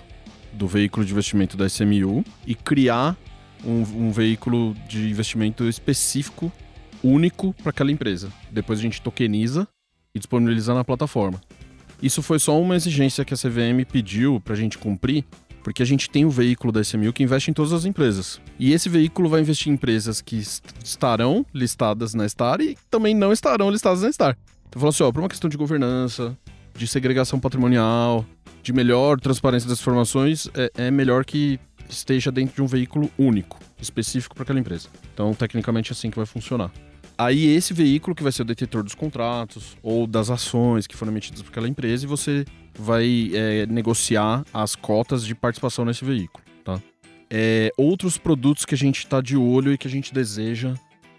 do 0.54 0.68
veículo 0.68 1.06
de 1.06 1.12
investimento 1.12 1.58
da 1.58 1.68
SMU 1.68 2.24
e 2.48 2.56
criar 2.56 3.18
um, 3.66 4.08
um 4.08 4.12
veículo 4.12 4.76
de 4.88 5.10
investimento 5.10 5.68
específico, 5.68 6.52
único 7.04 7.54
para 7.54 7.70
aquela 7.70 7.92
empresa. 7.92 8.32
Depois 8.52 8.80
a 8.80 8.82
gente 8.82 9.02
tokeniza 9.02 9.68
e 10.14 10.20
disponibiliza 10.20 10.74
na 10.74 10.84
plataforma. 10.84 11.40
Isso 12.02 12.22
foi 12.22 12.40
só 12.40 12.60
uma 12.60 12.76
exigência 12.76 13.26
que 13.26 13.34
a 13.34 13.38
CVM 13.38 13.86
pediu 13.92 14.40
para 14.40 14.54
a 14.54 14.58
gente 14.58 14.78
cumprir, 14.78 15.26
porque 15.64 15.84
a 15.84 15.86
gente 15.86 16.10
tem 16.10 16.24
o 16.24 16.30
veículo 16.30 16.72
da 16.72 16.82
SMU 16.82 17.12
que 17.12 17.24
investe 17.24 17.52
em 17.52 17.54
todas 17.54 17.74
as 17.74 17.86
empresas. 17.86 18.40
E 18.58 18.72
esse 18.72 18.88
veículo 18.88 19.30
vai 19.30 19.42
investir 19.42 19.70
em 19.70 19.74
empresas 19.74 20.22
que 20.22 20.42
estarão 20.84 21.46
listadas 21.54 22.14
na 22.14 22.28
Star 22.28 22.62
e 22.62 22.78
também 22.90 23.14
não 23.14 23.34
estarão 23.34 23.70
listadas 23.70 24.02
na 24.02 24.12
Star. 24.12 24.38
Então 24.70 24.80
falou 24.80 24.90
assim, 24.90 25.04
ó, 25.04 25.12
por 25.12 25.20
uma 25.20 25.30
questão 25.30 25.50
de 25.50 25.58
governança, 25.58 26.38
de 26.74 26.88
segregação 26.88 27.40
patrimonial, 27.40 28.26
de 28.64 28.72
melhor 28.72 29.20
transparência 29.20 29.68
das 29.68 29.80
informações, 29.80 30.50
é, 30.54 30.88
é 30.88 30.92
melhor 30.92 31.26
que 31.26 31.60
esteja 31.90 32.32
dentro 32.32 32.56
de 32.56 32.62
um 32.62 32.68
veículo 32.68 33.10
único, 33.18 33.60
específico 33.82 34.36
para 34.36 34.44
aquela 34.44 34.60
empresa. 34.60 34.90
Então, 35.14 35.34
tecnicamente, 35.34 35.92
é 35.92 35.94
assim 35.94 36.10
que 36.10 36.18
vai 36.18 36.26
funcionar. 36.26 36.72
Aí, 37.18 37.48
esse 37.48 37.74
veículo 37.74 38.16
que 38.16 38.24
vai 38.24 38.32
ser 38.32 38.44
o 38.44 38.46
detetor 38.46 38.84
dos 38.84 38.96
contratos 38.96 39.78
ou 39.84 40.08
das 40.08 40.30
ações 40.30 40.88
que 40.88 40.96
foram 40.96 41.12
emitidas 41.12 41.42
por 41.42 41.50
aquela 41.50 41.68
empresa, 41.68 42.06
e 42.06 42.08
você 42.08 42.46
vai 42.78 43.32
é, 43.34 43.66
negociar 43.66 44.46
as 44.54 44.76
cotas 44.76 45.26
de 45.26 45.36
participação 45.36 45.84
nesse 45.84 46.06
veículo, 46.06 46.44
tá? 46.64 46.82
É, 47.30 47.72
outros 47.78 48.18
produtos 48.18 48.64
que 48.64 48.74
a 48.74 48.78
gente 48.78 49.00
está 49.00 49.20
de 49.20 49.36
olho 49.36 49.74
e 49.74 49.78
que 49.78 49.88
a 49.88 49.92
gente 49.92 50.14
deseja 50.14 50.74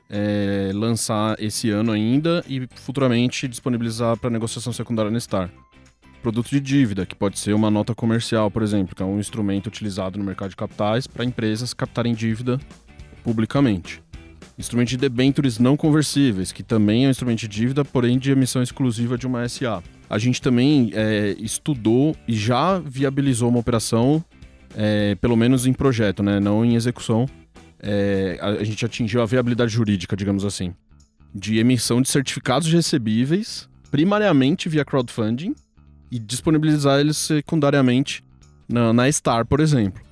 é, 0.09 0.73
lançar 0.75 1.37
esse 1.39 1.71
ano 1.71 1.93
ainda 1.93 2.43
e 2.49 2.67
futuramente 2.77 3.47
disponibilizar 3.47 4.17
para 4.17 4.31
negociação 4.31 4.73
secundária 4.73 5.11
na 5.11 5.21
Star 5.21 5.51
produto 6.21 6.49
de 6.51 6.61
dívida, 6.61 7.07
que 7.07 7.15
pode 7.15 7.39
ser 7.39 7.55
uma 7.55 7.71
nota 7.71 7.95
comercial, 7.95 8.51
por 8.51 8.63
exemplo, 8.63 8.95
que 8.95 9.03
é 9.03 9.07
um 9.07 9.19
instrumento 9.19 9.67
utilizado 9.67 10.19
no 10.19 10.25
mercado 10.25 10.51
de 10.51 10.57
capitais 10.57 11.07
para 11.07 11.25
empresas 11.25 11.75
captarem 11.75 12.15
dívida 12.15 12.61
publicamente. 13.23 14.03
Instrumento 14.59 14.89
de 14.89 14.97
debêntures 14.99 15.59
não 15.59 15.77
conversíveis, 15.77 16.53
que 16.53 16.63
também 16.63 17.05
é 17.05 17.09
um 17.09 17.11
instrumento 17.11 17.41
de 17.41 17.49
dívida, 17.49 17.85
porém 17.85 18.19
de 18.19 18.31
emissão 18.31 18.63
exclusiva 18.63 19.17
de 19.17 19.27
uma 19.27 19.49
SA. 19.49 19.83
A 20.09 20.19
gente 20.19 20.43
também 20.43 20.91
é, 20.93 21.35
estudou 21.39 22.15
e 22.29 22.35
já 22.35 22.79
viabilizou 22.79 23.49
uma 23.49 23.59
operação, 23.59 24.23
é, 24.77 25.15
pelo 25.15 25.37
menos 25.37 25.67
em 25.67 25.73
projeto, 25.73 26.23
né, 26.23 26.39
não 26.39 26.65
em 26.65 26.75
execução. 26.75 27.27
É, 27.83 28.39
a 28.43 28.63
gente 28.63 28.85
atingiu 28.85 29.23
a 29.23 29.27
viabilidade 29.27 29.73
jurídica, 29.73 30.15
digamos 30.15 30.45
assim, 30.45 30.75
de 31.35 31.59
emissão 31.59 32.03
de 32.03 32.11
certificados 32.11 32.71
recebíveis, 32.71 33.69
primariamente 33.91 34.69
via 34.69 34.85
crowdfunding, 34.85 35.55
e 36.11 36.19
disponibilizar 36.19 37.01
eles 37.01 37.17
secundariamente 37.17 38.25
na, 38.69 38.93
na 38.93 39.11
Star, 39.11 39.47
por 39.47 39.61
exemplo. 39.61 40.03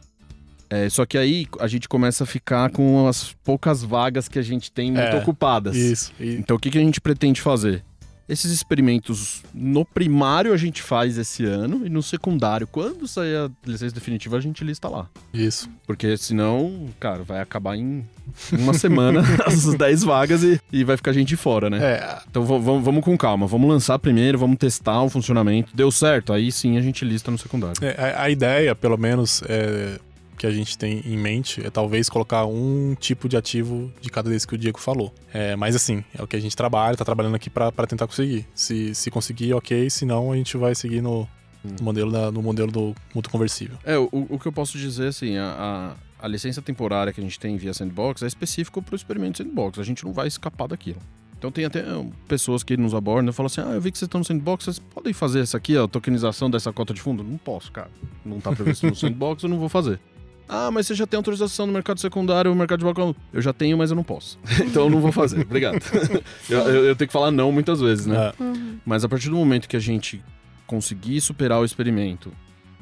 É, 0.70 0.88
só 0.90 1.06
que 1.06 1.16
aí 1.16 1.46
a 1.58 1.66
gente 1.66 1.88
começa 1.88 2.24
a 2.24 2.26
ficar 2.26 2.70
com 2.70 3.08
as 3.08 3.32
poucas 3.42 3.82
vagas 3.82 4.28
que 4.28 4.38
a 4.38 4.42
gente 4.42 4.70
tem 4.70 4.92
muito 4.92 5.16
é, 5.16 5.18
ocupadas. 5.18 5.74
Isso. 5.74 6.12
E... 6.20 6.34
Então 6.34 6.56
o 6.56 6.60
que, 6.60 6.70
que 6.70 6.78
a 6.78 6.82
gente 6.82 7.00
pretende 7.00 7.40
fazer? 7.40 7.82
Esses 8.28 8.52
experimentos 8.52 9.42
no 9.54 9.84
primário 9.84 10.52
a 10.52 10.56
gente 10.56 10.82
faz 10.82 11.16
esse 11.16 11.44
ano 11.44 11.86
e 11.86 11.88
no 11.88 12.02
secundário, 12.02 12.66
quando 12.66 13.08
sair 13.08 13.36
a 13.36 13.50
licença 13.66 13.94
definitiva, 13.94 14.36
a 14.36 14.40
gente 14.40 14.62
lista 14.62 14.88
lá. 14.88 15.08
Isso. 15.32 15.68
Porque 15.86 16.16
senão, 16.16 16.88
cara, 17.00 17.22
vai 17.22 17.40
acabar 17.40 17.76
em 17.76 18.04
uma 18.52 18.74
semana 18.74 19.22
as 19.46 19.74
10 19.74 20.04
vagas 20.04 20.42
e, 20.42 20.60
e 20.70 20.84
vai 20.84 20.96
ficar 20.96 21.10
a 21.12 21.14
gente 21.14 21.36
fora, 21.36 21.70
né? 21.70 21.78
É. 21.82 22.18
Então 22.30 22.44
vamos 22.44 23.02
com 23.02 23.16
calma, 23.16 23.46
vamos 23.46 23.68
lançar 23.68 23.98
primeiro, 23.98 24.38
vamos 24.38 24.58
testar 24.58 25.02
o 25.02 25.08
funcionamento. 25.08 25.74
Deu 25.74 25.90
certo, 25.90 26.32
aí 26.32 26.52
sim 26.52 26.76
a 26.76 26.82
gente 26.82 27.04
lista 27.04 27.30
no 27.30 27.38
secundário. 27.38 27.76
É, 27.82 28.12
a, 28.14 28.24
a 28.24 28.30
ideia, 28.30 28.74
pelo 28.74 28.98
menos, 28.98 29.42
é 29.48 29.98
que 30.38 30.46
a 30.46 30.50
gente 30.50 30.78
tem 30.78 31.02
em 31.04 31.18
mente 31.18 31.64
é 31.64 31.70
talvez 31.70 32.08
colocar 32.08 32.46
um 32.46 32.94
tipo 32.98 33.28
de 33.28 33.36
ativo 33.36 33.92
de 34.00 34.08
cada 34.08 34.30
desse 34.30 34.46
que 34.46 34.54
o 34.54 34.58
Diego 34.58 34.78
falou. 34.78 35.12
É, 35.32 35.56
mas 35.56 35.74
assim, 35.74 36.04
é 36.16 36.22
o 36.22 36.26
que 36.26 36.36
a 36.36 36.40
gente 36.40 36.56
trabalha, 36.56 36.96
tá 36.96 37.04
trabalhando 37.04 37.34
aqui 37.34 37.50
para 37.50 37.86
tentar 37.86 38.06
conseguir. 38.06 38.46
Se, 38.54 38.94
se 38.94 39.10
conseguir, 39.10 39.52
ok, 39.52 39.90
se 39.90 40.06
não, 40.06 40.32
a 40.32 40.36
gente 40.36 40.56
vai 40.56 40.74
seguir 40.74 41.02
no, 41.02 41.28
no 41.62 41.84
modelo, 41.84 42.10
da, 42.10 42.30
no 42.30 42.42
modelo 42.42 42.70
do 42.70 42.94
mútuo 43.14 43.30
conversível. 43.30 43.76
É, 43.84 43.98
o, 43.98 44.08
o 44.12 44.38
que 44.38 44.46
eu 44.46 44.52
posso 44.52 44.78
dizer, 44.78 45.08
assim, 45.08 45.36
a, 45.36 45.96
a, 46.20 46.24
a 46.24 46.28
licença 46.28 46.62
temporária 46.62 47.12
que 47.12 47.20
a 47.20 47.24
gente 47.24 47.38
tem 47.38 47.56
via 47.56 47.74
Sandbox 47.74 48.22
é 48.22 48.26
específico 48.26 48.80
para 48.80 48.94
o 48.94 48.96
experimento 48.96 49.38
Sandbox. 49.38 49.78
A 49.78 49.84
gente 49.84 50.04
não 50.04 50.12
vai 50.12 50.28
escapar 50.28 50.68
daquilo. 50.68 51.00
Então 51.38 51.52
tem 51.52 51.64
até 51.64 51.84
pessoas 52.26 52.64
que 52.64 52.76
nos 52.76 52.92
abordam 52.94 53.30
e 53.30 53.32
falam 53.32 53.46
assim: 53.46 53.60
Ah, 53.60 53.74
eu 53.74 53.80
vi 53.80 53.92
que 53.92 53.98
vocês 53.98 54.08
estão 54.08 54.18
no 54.18 54.24
sandbox, 54.24 54.64
vocês 54.64 54.78
podem 54.80 55.12
fazer 55.12 55.40
essa 55.40 55.56
aqui, 55.56 55.76
a 55.76 55.86
tokenização 55.86 56.50
dessa 56.50 56.72
cota 56.72 56.92
de 56.92 57.00
fundo? 57.00 57.22
Não 57.22 57.38
posso, 57.38 57.70
cara. 57.70 57.88
Não 58.24 58.40
tá 58.40 58.50
previsto 58.50 58.86
no 58.86 58.94
sandbox, 58.96 59.44
eu 59.44 59.48
não 59.48 59.58
vou 59.58 59.68
fazer. 59.68 60.00
Ah, 60.48 60.70
mas 60.70 60.86
você 60.86 60.94
já 60.94 61.06
tem 61.06 61.18
autorização 61.18 61.66
no 61.66 61.72
mercado 61.72 62.00
secundário, 62.00 62.50
no 62.50 62.56
mercado 62.56 62.78
de 62.78 62.84
balcão. 62.84 63.14
Eu 63.32 63.42
já 63.42 63.52
tenho, 63.52 63.76
mas 63.76 63.90
eu 63.90 63.96
não 63.96 64.02
posso. 64.02 64.38
então 64.64 64.84
eu 64.84 64.90
não 64.90 65.00
vou 65.00 65.12
fazer. 65.12 65.42
Obrigado. 65.42 65.78
eu, 66.48 66.58
eu, 66.60 66.84
eu, 66.86 66.96
tenho 66.96 67.06
que 67.06 67.12
falar 67.12 67.30
não 67.30 67.52
muitas 67.52 67.80
vezes, 67.80 68.06
né? 68.06 68.32
É. 68.38 68.42
Uhum. 68.42 68.78
Mas 68.84 69.04
a 69.04 69.08
partir 69.08 69.28
do 69.28 69.36
momento 69.36 69.68
que 69.68 69.76
a 69.76 69.80
gente 69.80 70.24
conseguir 70.66 71.20
superar 71.20 71.60
o 71.60 71.64
experimento 71.64 72.32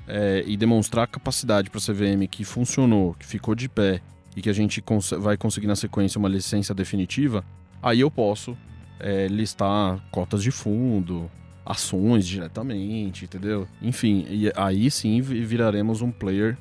é, 0.06 0.44
e 0.46 0.56
demonstrar 0.56 1.06
capacidade 1.08 1.68
para 1.70 1.78
a 1.78 1.82
CVM 1.82 2.26
que 2.30 2.44
funcionou, 2.44 3.14
que 3.14 3.26
ficou 3.26 3.54
de 3.54 3.68
pé 3.68 4.00
e 4.36 4.42
que 4.42 4.50
a 4.50 4.52
gente 4.52 4.80
cons 4.80 5.10
vai 5.10 5.36
conseguir 5.36 5.66
na 5.66 5.76
sequência 5.76 6.18
uma 6.18 6.28
licença 6.28 6.74
definitiva, 6.74 7.44
aí 7.82 8.00
eu 8.00 8.10
posso 8.10 8.56
é, 9.00 9.26
listar 9.26 9.98
cotas 10.10 10.42
de 10.42 10.50
fundo, 10.50 11.30
ações 11.64 12.26
diretamente, 12.26 13.24
entendeu? 13.24 13.66
Enfim, 13.82 14.24
e 14.28 14.52
aí 14.54 14.90
sim 14.90 15.20
viraremos 15.20 16.02
um 16.02 16.10
player 16.10 16.56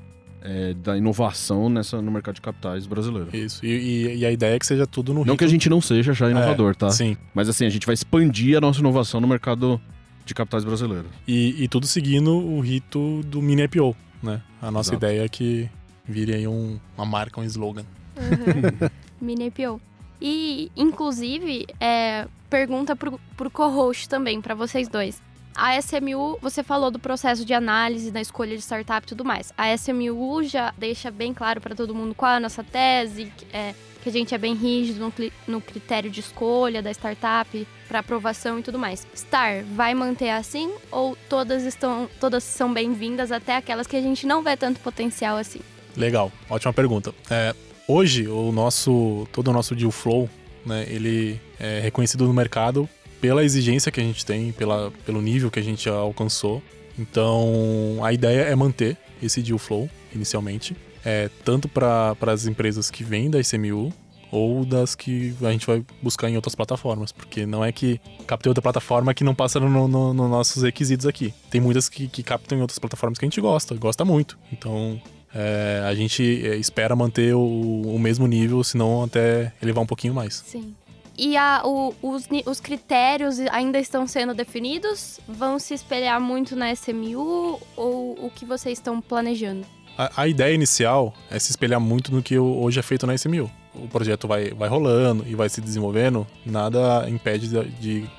é, 0.45 0.73
da 0.75 0.95
inovação 0.95 1.69
nessa, 1.69 2.01
no 2.01 2.11
mercado 2.11 2.35
de 2.35 2.41
capitais 2.41 2.85
brasileiro. 2.85 3.29
Isso, 3.33 3.65
e, 3.65 3.69
e, 3.69 4.17
e 4.17 4.25
a 4.25 4.31
ideia 4.31 4.55
é 4.55 4.59
que 4.59 4.65
seja 4.65 4.85
tudo 4.85 5.13
no 5.13 5.25
Não 5.25 5.35
que 5.35 5.43
a 5.43 5.47
gente 5.47 5.67
não 5.69 5.81
seja 5.81 6.13
já 6.13 6.29
inovador, 6.29 6.71
é, 6.71 6.73
tá? 6.75 6.89
Sim. 6.91 7.17
Mas 7.33 7.49
assim, 7.49 7.65
a 7.65 7.69
gente 7.69 7.85
vai 7.85 7.93
expandir 7.93 8.57
a 8.57 8.61
nossa 8.61 8.79
inovação 8.79 9.19
no 9.19 9.27
mercado 9.27 9.81
de 10.23 10.33
capitais 10.33 10.63
brasileiro. 10.63 11.05
E, 11.27 11.63
e 11.63 11.67
tudo 11.67 11.87
seguindo 11.87 12.31
o 12.31 12.59
rito 12.59 13.21
do 13.23 13.41
mini 13.41 13.63
IPO, 13.63 13.95
né? 14.21 14.41
A 14.61 14.69
nossa 14.69 14.91
Exato. 14.91 15.05
ideia 15.05 15.25
é 15.25 15.27
que 15.27 15.69
vire 16.07 16.33
aí 16.33 16.47
um, 16.47 16.79
uma 16.95 17.05
marca, 17.05 17.41
um 17.41 17.43
slogan. 17.43 17.85
Uhum. 18.17 18.89
mini 19.19 19.47
IPO. 19.47 19.81
E, 20.21 20.71
inclusive, 20.75 21.65
é, 21.79 22.27
pergunta 22.49 22.95
pro, 22.95 23.19
pro 23.35 23.49
co-host 23.49 24.07
também, 24.07 24.41
para 24.41 24.55
vocês 24.55 24.87
dois. 24.87 25.21
A 25.55 25.79
SMU, 25.79 26.37
você 26.41 26.61
falou 26.61 26.91
do 26.91 26.99
processo 26.99 27.45
de 27.45 27.53
análise, 27.53 28.11
da 28.11 28.19
escolha 28.19 28.57
de 28.57 28.61
startup 28.61 29.05
e 29.05 29.07
tudo 29.07 29.23
mais. 29.23 29.53
A 29.57 29.73
SMU 29.73 30.43
já 30.43 30.73
deixa 30.77 31.09
bem 31.09 31.33
claro 31.33 31.61
para 31.61 31.73
todo 31.73 31.95
mundo 31.95 32.13
qual 32.13 32.33
é 32.33 32.35
a 32.35 32.39
nossa 32.41 32.61
tese, 32.61 33.31
é, 33.53 33.73
que 34.03 34.09
a 34.09 34.11
gente 34.11 34.35
é 34.35 34.37
bem 34.37 34.53
rígido 34.53 34.99
no, 34.99 35.13
no 35.47 35.61
critério 35.61 36.11
de 36.11 36.19
escolha 36.19 36.81
da 36.81 36.91
startup 36.91 37.67
para 37.87 37.99
aprovação 37.99 38.59
e 38.59 38.63
tudo 38.63 38.77
mais. 38.77 39.07
Star 39.15 39.63
vai 39.73 39.93
manter 39.93 40.29
assim 40.29 40.73
ou 40.91 41.17
todas 41.29 41.63
estão, 41.63 42.09
todas 42.19 42.43
são 42.43 42.73
bem-vindas, 42.73 43.31
até 43.31 43.55
aquelas 43.55 43.87
que 43.87 43.95
a 43.95 44.01
gente 44.01 44.27
não 44.27 44.43
vê 44.43 44.57
tanto 44.57 44.81
potencial 44.81 45.37
assim? 45.37 45.61
Legal, 45.95 46.31
ótima 46.49 46.73
pergunta. 46.73 47.15
É, 47.31 47.55
hoje 47.87 48.27
o 48.27 48.51
nosso 48.51 49.25
todo 49.31 49.47
o 49.47 49.53
nosso 49.53 49.73
deal 49.73 49.91
flow, 49.91 50.29
né, 50.65 50.85
ele 50.89 51.39
é 51.57 51.79
reconhecido 51.79 52.27
no 52.27 52.33
mercado 52.33 52.89
pela 53.25 53.43
exigência 53.43 53.91
que 53.91 53.99
a 53.99 54.03
gente 54.03 54.23
tem, 54.23 54.51
pela, 54.51 54.91
pelo 55.03 55.19
nível 55.19 55.49
que 55.49 55.57
a 55.57 55.63
gente 55.63 55.89
alcançou. 55.89 56.61
Então, 56.97 57.97
a 58.03 58.13
ideia 58.13 58.41
é 58.41 58.55
manter 58.55 58.95
esse 59.21 59.41
deal 59.41 59.57
flow 59.57 59.89
inicialmente, 60.13 60.77
é, 61.03 61.27
tanto 61.43 61.67
para 61.67 62.15
as 62.27 62.45
empresas 62.45 62.91
que 62.91 63.03
vêm 63.03 63.27
da 63.27 63.39
ICMU 63.39 63.91
ou 64.31 64.63
das 64.63 64.93
que 64.93 65.33
a 65.41 65.51
gente 65.51 65.65
vai 65.65 65.83
buscar 66.03 66.29
em 66.29 66.35
outras 66.35 66.53
plataformas, 66.53 67.11
porque 67.11 67.47
não 67.47 67.65
é 67.65 67.71
que 67.71 67.99
captei 68.27 68.47
outra 68.47 68.61
plataforma 68.61 69.11
que 69.11 69.23
não 69.23 69.33
passa 69.33 69.59
nos 69.59 69.71
no, 69.71 69.87
no, 69.87 70.13
no 70.13 70.29
nossos 70.29 70.61
requisitos 70.61 71.07
aqui. 71.07 71.33
Tem 71.49 71.59
muitas 71.59 71.89
que, 71.89 72.07
que 72.07 72.21
captam 72.21 72.59
em 72.59 72.61
outras 72.61 72.77
plataformas 72.77 73.17
que 73.17 73.25
a 73.25 73.27
gente 73.27 73.41
gosta, 73.41 73.73
gosta 73.73 74.05
muito. 74.05 74.37
Então, 74.51 75.01
é, 75.33 75.83
a 75.83 75.95
gente 75.95 76.45
é, 76.45 76.55
espera 76.57 76.95
manter 76.95 77.33
o, 77.33 77.41
o 77.41 77.97
mesmo 77.97 78.27
nível, 78.27 78.63
senão 78.63 79.03
até 79.03 79.51
elevar 79.63 79.83
um 79.83 79.87
pouquinho 79.87 80.13
mais. 80.13 80.43
Sim. 80.45 80.75
E 81.17 81.37
a, 81.37 81.61
o, 81.63 81.93
os, 82.01 82.27
os, 82.45 82.59
critérios 82.59 83.39
ainda 83.51 83.79
estão 83.79 84.05
sendo 84.05 84.33
definidos? 84.33 85.19
Vão 85.27 85.57
se 85.59 85.73
espelhar 85.73 86.19
muito 86.19 86.55
na 86.55 86.71
SMU 86.73 87.59
ou 87.75 88.25
o 88.25 88.31
que 88.33 88.45
vocês 88.45 88.77
estão 88.77 88.99
planejando? 88.99 89.65
A, 89.97 90.23
a 90.23 90.27
ideia 90.27 90.53
inicial 90.53 91.13
é 91.29 91.39
se 91.39 91.51
espelhar 91.51 91.79
muito 91.79 92.13
no 92.13 92.21
que 92.21 92.37
hoje 92.37 92.79
é 92.79 92.83
feito 92.83 93.07
na 93.07 93.15
SMU. 93.15 93.49
O 93.73 93.87
projeto 93.87 94.27
vai, 94.27 94.51
vai 94.51 94.69
rolando 94.69 95.25
e 95.27 95.35
vai 95.35 95.49
se 95.49 95.59
desenvolvendo, 95.59 96.25
nada 96.45 97.09
impede 97.09 97.47
de, 97.49 97.63
de 97.71 98.09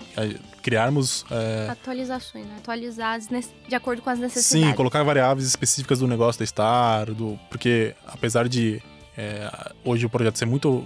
criarmos. 0.63 1.25
É... 1.31 1.69
Atualizações, 1.71 2.47
né? 2.47 2.57
atualizadas 2.59 3.29
de 3.69 3.75
acordo 3.75 4.03
com 4.03 4.11
as 4.11 4.19
necessidades. 4.19 4.69
Sim, 4.69 4.75
colocar 4.75 5.03
variáveis 5.03 5.47
específicas 5.47 6.01
do 6.01 6.09
negócio 6.09 6.39
da 6.39 6.47
Star, 6.47 7.13
do... 7.13 7.39
porque 7.51 7.95
apesar 8.07 8.49
de 8.49 8.83
é, 9.17 9.51
hoje 9.85 10.05
o 10.05 10.11
projeto 10.11 10.37
ser 10.37 10.47
muito 10.47 10.85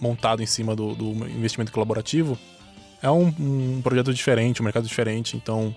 montado 0.00 0.42
em 0.42 0.46
cima 0.46 0.74
do, 0.74 0.94
do 0.94 1.10
investimento 1.28 1.72
colaborativo, 1.72 2.38
é 3.02 3.10
um, 3.10 3.32
um, 3.38 3.80
projeto 3.82 4.12
diferente, 4.12 4.60
um 4.60 4.64
mercado 4.64 4.86
diferente. 4.86 5.36
Então, 5.36 5.74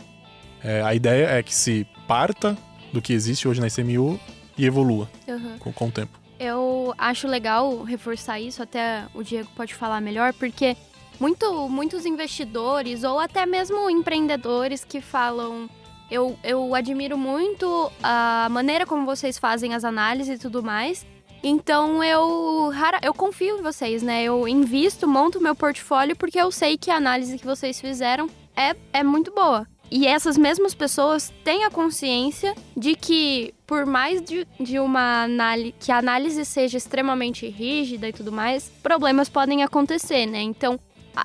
é, 0.64 0.82
a 0.82 0.94
ideia 0.94 1.28
é 1.28 1.44
que 1.44 1.54
se 1.54 1.88
parta 2.08 2.58
do 2.92 3.02
que 3.02 3.14
existe 3.14 3.48
hoje 3.48 3.62
na 3.62 3.68
ICMU 3.68 4.20
e 4.58 4.66
evolua 4.66 5.10
uhum. 5.28 5.58
com, 5.60 5.74
com 5.74 5.88
o 5.88 5.92
tempo. 5.92 6.20
Eu 6.40 6.94
acho 6.98 7.28
legal 7.28 7.84
reforçar 7.84 8.40
isso, 8.40 8.64
até 8.64 9.06
o 9.14 9.24
Diego 9.24 9.50
pode 9.56 9.76
falar 9.76 10.02
melhor, 10.02 10.34
porque 10.34 10.76
muito, 11.20 11.70
muitos 11.70 12.04
investidores 12.04 13.04
ou 13.04 13.20
até 13.20 13.46
mesmo 13.46 13.90
empreendedores 13.90 14.84
que 14.84 15.00
falam. 15.00 15.70
Eu, 16.10 16.38
eu 16.44 16.76
admiro 16.76 17.18
muito 17.18 17.92
a 18.04 18.48
maneira 18.50 18.86
como 18.86 19.06
vocês 19.06 19.38
fazem 19.38 19.74
as 19.74 19.86
análises 19.86 20.40
e 20.40 20.42
tudo 20.42 20.64
mais. 20.64 21.06
Então 21.44 22.04
eu, 22.04 22.72
eu 23.02 23.14
confio 23.14 23.58
em 23.58 23.62
vocês, 23.62 24.04
né? 24.04 24.24
Eu 24.24 24.48
invisto, 24.48 25.08
monto 25.08 25.42
meu 25.42 25.56
portfólio 25.56 26.16
porque 26.16 26.40
eu 26.40 26.52
sei 26.52 26.78
que 26.78 26.92
a 26.92 26.98
análise 26.98 27.38
que 27.38 27.46
vocês 27.46 27.82
fizeram 27.82 28.30
é, 28.56 28.76
é 28.94 29.04
muito 29.04 29.32
boa. 29.32 29.68
E 29.90 30.08
essas 30.08 30.38
mesmas 30.38 30.74
pessoas 30.74 31.34
têm 31.44 31.66
a 31.66 31.70
consciência 31.70 32.56
de 32.78 32.96
que, 32.96 33.54
por 33.68 33.86
mais 33.86 34.22
de, 34.22 34.48
de 34.58 34.80
uma 34.80 35.24
análise, 35.24 35.76
que 35.78 35.92
a 35.92 35.98
análise 35.98 36.46
seja 36.46 36.78
extremamente 36.78 37.46
rígida 37.50 38.08
e 38.08 38.14
tudo 38.14 38.32
mais, 38.32 38.72
problemas 38.82 39.28
podem 39.28 39.64
acontecer, 39.64 40.26
né? 40.26 40.42
Então, 40.42 40.80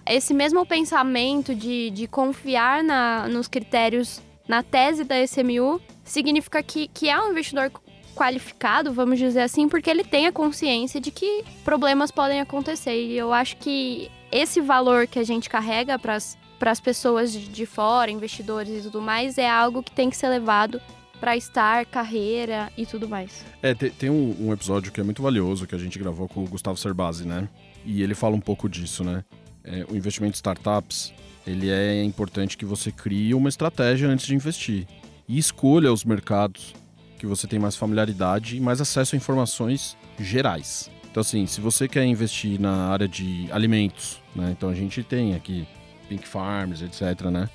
esse 0.05 0.35
mesmo 0.35 0.67
pensamento 0.67 1.55
de, 1.55 1.91
de 1.91 2.09
confiar 2.09 2.83
na, 2.83 3.29
nos 3.29 3.47
critérios, 3.47 4.21
na 4.49 4.65
tese 4.65 5.05
da 5.05 5.23
SMU, 5.23 5.81
significa 6.03 6.61
que, 6.61 6.89
que 6.89 7.09
é 7.09 7.21
um 7.21 7.31
investidor 7.31 7.71
qualificado, 8.17 8.93
vamos 8.93 9.19
dizer 9.19 9.43
assim, 9.43 9.69
porque 9.69 9.91
ele 9.91 10.03
tem 10.03 10.27
a 10.27 10.33
consciência 10.33 10.99
de 11.01 11.11
que 11.11 11.45
problemas 11.63 12.11
podem 12.11 12.41
acontecer. 12.41 12.99
E 12.99 13.17
eu 13.17 13.33
acho 13.33 13.59
que 13.59 14.11
esse 14.33 14.61
valor 14.61 15.07
que 15.07 15.19
a 15.19 15.25
gente 15.25 15.49
carrega 15.49 15.99
para 15.99 16.17
as 16.17 16.81
pessoas 16.81 17.31
de, 17.31 17.47
de 17.47 17.67
fora, 17.67 18.11
investidores 18.11 18.81
e 18.81 18.83
tudo 18.83 19.01
mais, 19.01 19.37
é 19.37 19.49
algo 19.49 19.83
que 19.83 19.93
tem 19.93 20.09
que 20.09 20.17
ser 20.17 20.29
levado 20.29 20.81
para 21.21 21.37
estar, 21.37 21.87
carreira 21.87 22.73
e 22.77 22.85
tudo 22.85 23.09
mais. 23.09 23.45
É, 23.63 23.75
tem, 23.75 23.91
tem 23.91 24.11
um, 24.11 24.35
um, 24.41 24.53
episódio 24.53 24.91
que 24.91 25.01
é 25.01 25.05
muito 25.05 25.23
valioso 25.23 25.67
que 25.67 25.75
a 25.75 25.79
gente 25.79 25.99
gravou 25.99 26.29
com 26.29 26.43
o 26.43 26.49
Gustavo 26.49 26.77
Cerbasi, 26.77 27.27
né? 27.27 27.49
E 27.85 28.03
ele 28.03 28.15
fala 28.15 28.35
um 28.35 28.41
pouco 28.41 28.69
disso, 28.69 29.05
né? 29.05 29.25
É, 29.63 29.87
o 29.91 29.97
investimento 29.97 30.35
em 30.35 30.37
startups, 30.37 31.13
ele 31.47 31.71
é 31.71 32.03
importante 32.03 32.57
que 32.57 32.65
você 32.65 32.91
crie 32.91 33.35
uma 33.35 33.49
estratégia 33.49 34.09
antes 34.09 34.27
de 34.27 34.35
investir 34.35 34.87
e 35.29 35.39
escolha 35.39 35.93
os 35.93 36.05
mercados 36.05 36.75
que 37.19 37.27
você 37.27 37.47
tem 37.47 37.59
mais 37.59 37.77
familiaridade 37.77 38.57
e 38.57 38.61
mais 38.61 38.81
acesso 38.81 39.15
a 39.15 39.17
informações 39.17 39.97
gerais. 40.19 40.91
Então, 41.11 41.21
assim, 41.21 41.47
se 41.47 41.61
você 41.61 41.89
quer 41.89 42.05
investir 42.05 42.61
na 42.61 42.89
área 42.89 43.09
de 43.09 43.49
alimentos, 43.51 44.21
né? 44.35 44.51
Então 44.57 44.69
a 44.69 44.75
gente 44.75 45.03
tem 45.03 45.35
aqui 45.35 45.67
Pink 46.09 46.29
Farms, 46.29 46.83
etc, 46.83 47.31
né? 47.31 47.49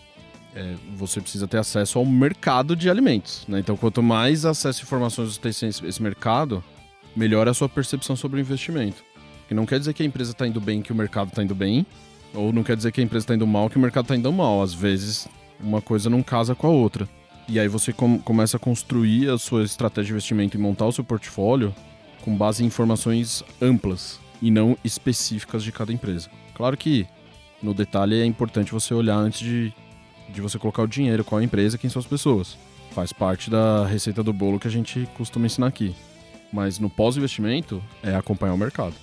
É, 0.56 0.76
você 0.96 1.22
precisa 1.22 1.48
ter 1.48 1.58
acesso 1.58 2.00
ao 2.00 2.06
mercado 2.06 2.76
de 2.76 2.90
alimentos, 2.90 3.46
né? 3.48 3.60
Então, 3.60 3.78
quanto 3.78 4.02
mais 4.02 4.46
acesso 4.46 4.82
a 4.82 4.84
informações 4.84 5.36
você 5.36 5.40
tem 5.40 5.70
esse 5.70 6.02
mercado, 6.02 6.64
melhor 7.16 7.48
é 7.48 7.52
a 7.52 7.54
sua 7.54 7.70
percepção 7.70 8.16
sobre 8.16 8.40
o 8.40 8.42
investimento. 8.42 9.04
E 9.50 9.54
não 9.54 9.66
quer 9.66 9.80
dizer 9.80 9.94
que 9.94 10.02
a 10.02 10.06
empresa 10.06 10.32
está 10.32 10.48
indo 10.48 10.60
bem, 10.60 10.82
que 10.82 10.92
o 10.92 10.96
mercado 10.96 11.28
está 11.28 11.44
indo 11.44 11.54
bem, 11.54 11.86
ou 12.34 12.52
não 12.52 12.64
quer 12.64 12.76
dizer 12.76 12.92
que 12.92 13.02
a 13.02 13.04
empresa 13.04 13.26
está 13.26 13.36
indo 13.36 13.46
mal, 13.46 13.70
que 13.70 13.78
o 13.78 13.80
mercado 13.80 14.06
está 14.06 14.16
indo 14.16 14.32
mal. 14.32 14.62
Às 14.62 14.74
vezes, 14.74 15.28
uma 15.60 15.82
coisa 15.82 16.10
não 16.10 16.24
casa 16.24 16.56
com 16.56 16.68
a 16.68 16.72
outra. 16.72 17.08
E 17.48 17.60
aí 17.60 17.68
você 17.68 17.92
com, 17.92 18.20
começa 18.20 18.58
a 18.58 18.60
construir 18.60 19.30
a 19.30 19.38
sua 19.38 19.64
estratégia 19.64 20.08
de 20.08 20.12
investimento 20.14 20.58
e 20.58 20.60
montar 20.60 20.86
o 20.86 20.92
seu 20.92 21.04
portfólio 21.04 21.74
com 22.22 22.36
base 22.36 22.64
em 22.64 22.68
informações 22.68 23.44
amplas 23.62 24.20
e 24.42 24.50
não 24.50 24.78
específicas 24.84 25.64
de 25.64 25.72
cada 25.72 25.92
empresa. 25.92 26.30
Claro 26.54 26.78
que 26.78 27.08
no 27.62 27.74
detalhe 27.74 28.20
é 28.20 28.26
importante 28.26 28.72
você 28.72 28.94
olhar 28.94 29.18
antes 29.18 29.40
de, 29.40 29.74
de 30.30 30.42
você 30.42 30.58
colocar 30.58 30.84
o 30.84 30.88
dinheiro, 30.88 31.24
qual 31.24 31.40
a 31.40 31.44
empresa, 31.44 31.78
quem 31.78 31.90
são 31.90 32.00
as 32.00 32.06
pessoas. 32.06 32.58
Faz 32.92 33.14
parte 33.14 33.50
da 33.50 33.86
receita 33.86 34.24
do 34.24 34.34
bolo 34.34 34.60
que 34.60 34.68
a 34.68 34.72
gente 34.72 35.08
costuma 35.18 35.46
ensinar 35.46 35.68
aqui. 35.68 35.96
Mas 36.52 36.80
no 36.80 36.90
pós-investimento 36.90 37.82
é 38.04 38.14
acompanhar 38.14 38.54
o 38.54 38.58
mercado. 38.58 38.94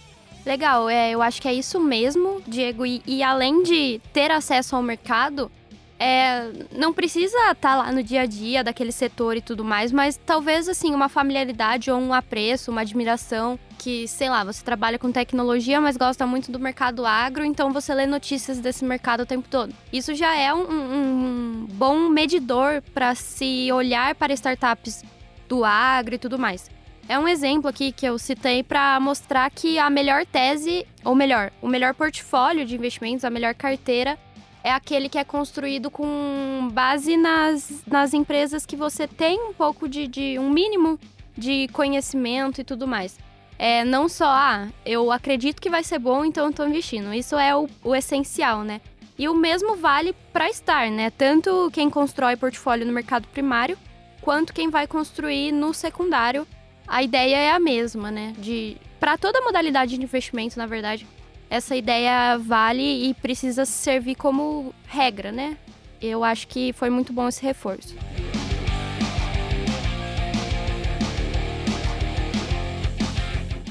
Legal, 0.44 0.88
é, 0.88 1.10
eu 1.10 1.22
acho 1.22 1.40
que 1.40 1.48
é 1.48 1.54
isso 1.54 1.80
mesmo, 1.80 2.42
Diego. 2.46 2.84
E, 2.84 3.02
e 3.06 3.22
além 3.22 3.62
de 3.62 4.00
ter 4.12 4.30
acesso 4.30 4.76
ao 4.76 4.82
mercado, 4.82 5.50
é, 5.98 6.50
não 6.72 6.92
precisa 6.92 7.36
estar 7.36 7.54
tá 7.54 7.76
lá 7.76 7.92
no 7.92 8.02
dia 8.02 8.22
a 8.22 8.26
dia 8.26 8.62
daquele 8.62 8.92
setor 8.92 9.36
e 9.36 9.40
tudo 9.40 9.64
mais, 9.64 9.90
mas 9.90 10.18
talvez 10.24 10.68
assim 10.68 10.94
uma 10.94 11.08
familiaridade 11.08 11.90
ou 11.90 11.98
um 11.98 12.14
apreço, 12.14 12.70
uma 12.70 12.82
admiração 12.82 13.58
que, 13.78 14.06
sei 14.06 14.28
lá, 14.28 14.44
você 14.44 14.62
trabalha 14.64 14.98
com 14.98 15.10
tecnologia, 15.10 15.80
mas 15.80 15.96
gosta 15.96 16.26
muito 16.26 16.50
do 16.50 16.58
mercado 16.58 17.06
agro, 17.06 17.44
então 17.44 17.72
você 17.72 17.94
lê 17.94 18.06
notícias 18.06 18.58
desse 18.58 18.84
mercado 18.84 19.22
o 19.22 19.26
tempo 19.26 19.48
todo. 19.48 19.74
Isso 19.92 20.14
já 20.14 20.36
é 20.36 20.52
um, 20.52 20.66
um 20.70 21.66
bom 21.70 22.08
medidor 22.08 22.82
para 22.92 23.14
se 23.14 23.70
olhar 23.72 24.14
para 24.14 24.32
startups 24.32 25.04
do 25.48 25.64
agro 25.64 26.14
e 26.14 26.18
tudo 26.18 26.38
mais. 26.38 26.68
É 27.08 27.18
um 27.18 27.26
exemplo 27.26 27.68
aqui 27.68 27.90
que 27.90 28.04
eu 28.04 28.18
citei 28.18 28.62
para 28.62 29.00
mostrar 29.00 29.50
que 29.50 29.78
a 29.78 29.88
melhor 29.88 30.26
tese, 30.26 30.86
ou 31.02 31.14
melhor, 31.14 31.50
o 31.62 31.66
melhor 31.66 31.94
portfólio 31.94 32.66
de 32.66 32.76
investimentos, 32.76 33.24
a 33.24 33.30
melhor 33.30 33.54
carteira 33.54 34.18
é 34.62 34.72
aquele 34.72 35.08
que 35.08 35.18
é 35.18 35.24
construído 35.24 35.90
com 35.90 36.68
base 36.72 37.16
nas, 37.16 37.82
nas 37.86 38.12
empresas 38.12 38.66
que 38.66 38.76
você 38.76 39.06
tem 39.06 39.40
um 39.40 39.52
pouco 39.52 39.88
de, 39.88 40.06
de 40.06 40.38
um 40.38 40.50
mínimo 40.50 40.98
de 41.36 41.68
conhecimento 41.68 42.60
e 42.60 42.64
tudo 42.64 42.86
mais. 42.86 43.18
É, 43.58 43.84
não 43.84 44.08
só, 44.08 44.26
ah, 44.26 44.68
eu 44.84 45.10
acredito 45.10 45.60
que 45.60 45.70
vai 45.70 45.82
ser 45.82 45.98
bom, 45.98 46.24
então 46.24 46.46
eu 46.46 46.52
tô 46.52 46.66
investindo. 46.66 47.12
Isso 47.12 47.36
é 47.36 47.56
o, 47.56 47.68
o 47.82 47.94
essencial, 47.94 48.62
né? 48.62 48.80
E 49.18 49.28
o 49.28 49.34
mesmo 49.34 49.74
vale 49.74 50.14
para 50.32 50.48
estar, 50.48 50.88
né? 50.90 51.10
Tanto 51.10 51.68
quem 51.72 51.90
constrói 51.90 52.36
portfólio 52.36 52.86
no 52.86 52.92
mercado 52.92 53.26
primário, 53.28 53.76
quanto 54.20 54.52
quem 54.52 54.70
vai 54.70 54.86
construir 54.86 55.50
no 55.50 55.74
secundário. 55.74 56.46
A 56.86 57.02
ideia 57.02 57.36
é 57.36 57.50
a 57.50 57.58
mesma, 57.58 58.10
né? 58.10 58.32
De 58.38 58.76
para 59.00 59.18
toda 59.18 59.40
modalidade 59.40 59.96
de 59.96 60.02
investimento, 60.02 60.58
na 60.58 60.66
verdade, 60.66 61.06
essa 61.50 61.74
ideia 61.74 62.36
vale 62.38 63.08
e 63.08 63.14
precisa 63.14 63.64
servir 63.64 64.14
como 64.14 64.74
regra, 64.86 65.32
né? 65.32 65.56
Eu 66.00 66.22
acho 66.22 66.46
que 66.46 66.72
foi 66.72 66.90
muito 66.90 67.12
bom 67.12 67.26
esse 67.28 67.42
reforço. 67.42 67.94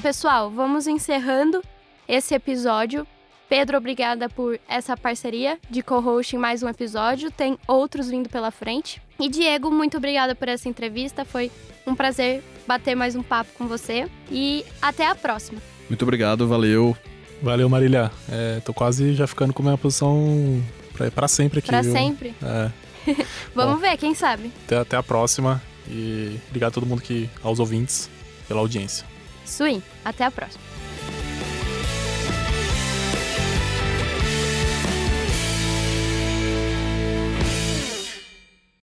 Pessoal, 0.02 0.50
vamos 0.50 0.86
encerrando 0.86 1.62
esse 2.06 2.34
episódio. 2.34 3.06
Pedro, 3.48 3.78
obrigada 3.78 4.28
por 4.28 4.60
essa 4.68 4.96
parceria 4.96 5.58
de 5.70 5.82
co-host 5.82 6.36
em 6.36 6.38
mais 6.38 6.62
um 6.62 6.68
episódio. 6.68 7.30
Tem 7.30 7.58
outros 7.66 8.10
vindo 8.10 8.28
pela 8.28 8.50
frente. 8.50 9.00
E 9.18 9.28
Diego, 9.28 9.70
muito 9.70 9.96
obrigada 9.96 10.34
por 10.34 10.48
essa 10.48 10.68
entrevista. 10.68 11.24
Foi 11.24 11.50
um 11.86 11.94
prazer 11.94 12.42
bater 12.66 12.94
mais 12.94 13.16
um 13.16 13.22
papo 13.22 13.50
com 13.56 13.66
você. 13.66 14.06
E 14.30 14.64
até 14.82 15.06
a 15.06 15.14
próxima. 15.14 15.60
Muito 15.88 16.02
obrigado, 16.02 16.46
valeu. 16.46 16.94
Valeu, 17.42 17.68
Marília. 17.68 18.10
É, 18.30 18.60
tô 18.64 18.74
quase 18.74 19.14
já 19.14 19.26
ficando 19.26 19.52
com 19.52 19.62
a 19.62 19.66
minha 19.66 19.78
posição 19.78 20.62
pra, 20.92 21.10
pra 21.10 21.28
sempre 21.28 21.60
aqui. 21.60 21.68
Pra 21.68 21.82
viu? 21.82 21.92
sempre? 21.92 22.34
É. 22.42 22.70
Vamos 23.54 23.76
Bom, 23.76 23.80
ver, 23.80 23.96
quem 23.96 24.14
sabe. 24.14 24.52
Até, 24.66 24.78
até 24.78 24.96
a 24.96 25.02
próxima. 25.02 25.62
E 25.88 26.38
obrigado 26.48 26.70
a 26.70 26.74
todo 26.74 26.86
mundo 26.86 27.00
que, 27.00 27.30
aos 27.42 27.58
ouvintes, 27.58 28.10
pela 28.46 28.60
audiência. 28.60 29.06
Swing, 29.46 29.82
até 30.04 30.24
a 30.24 30.30
próxima. 30.30 30.67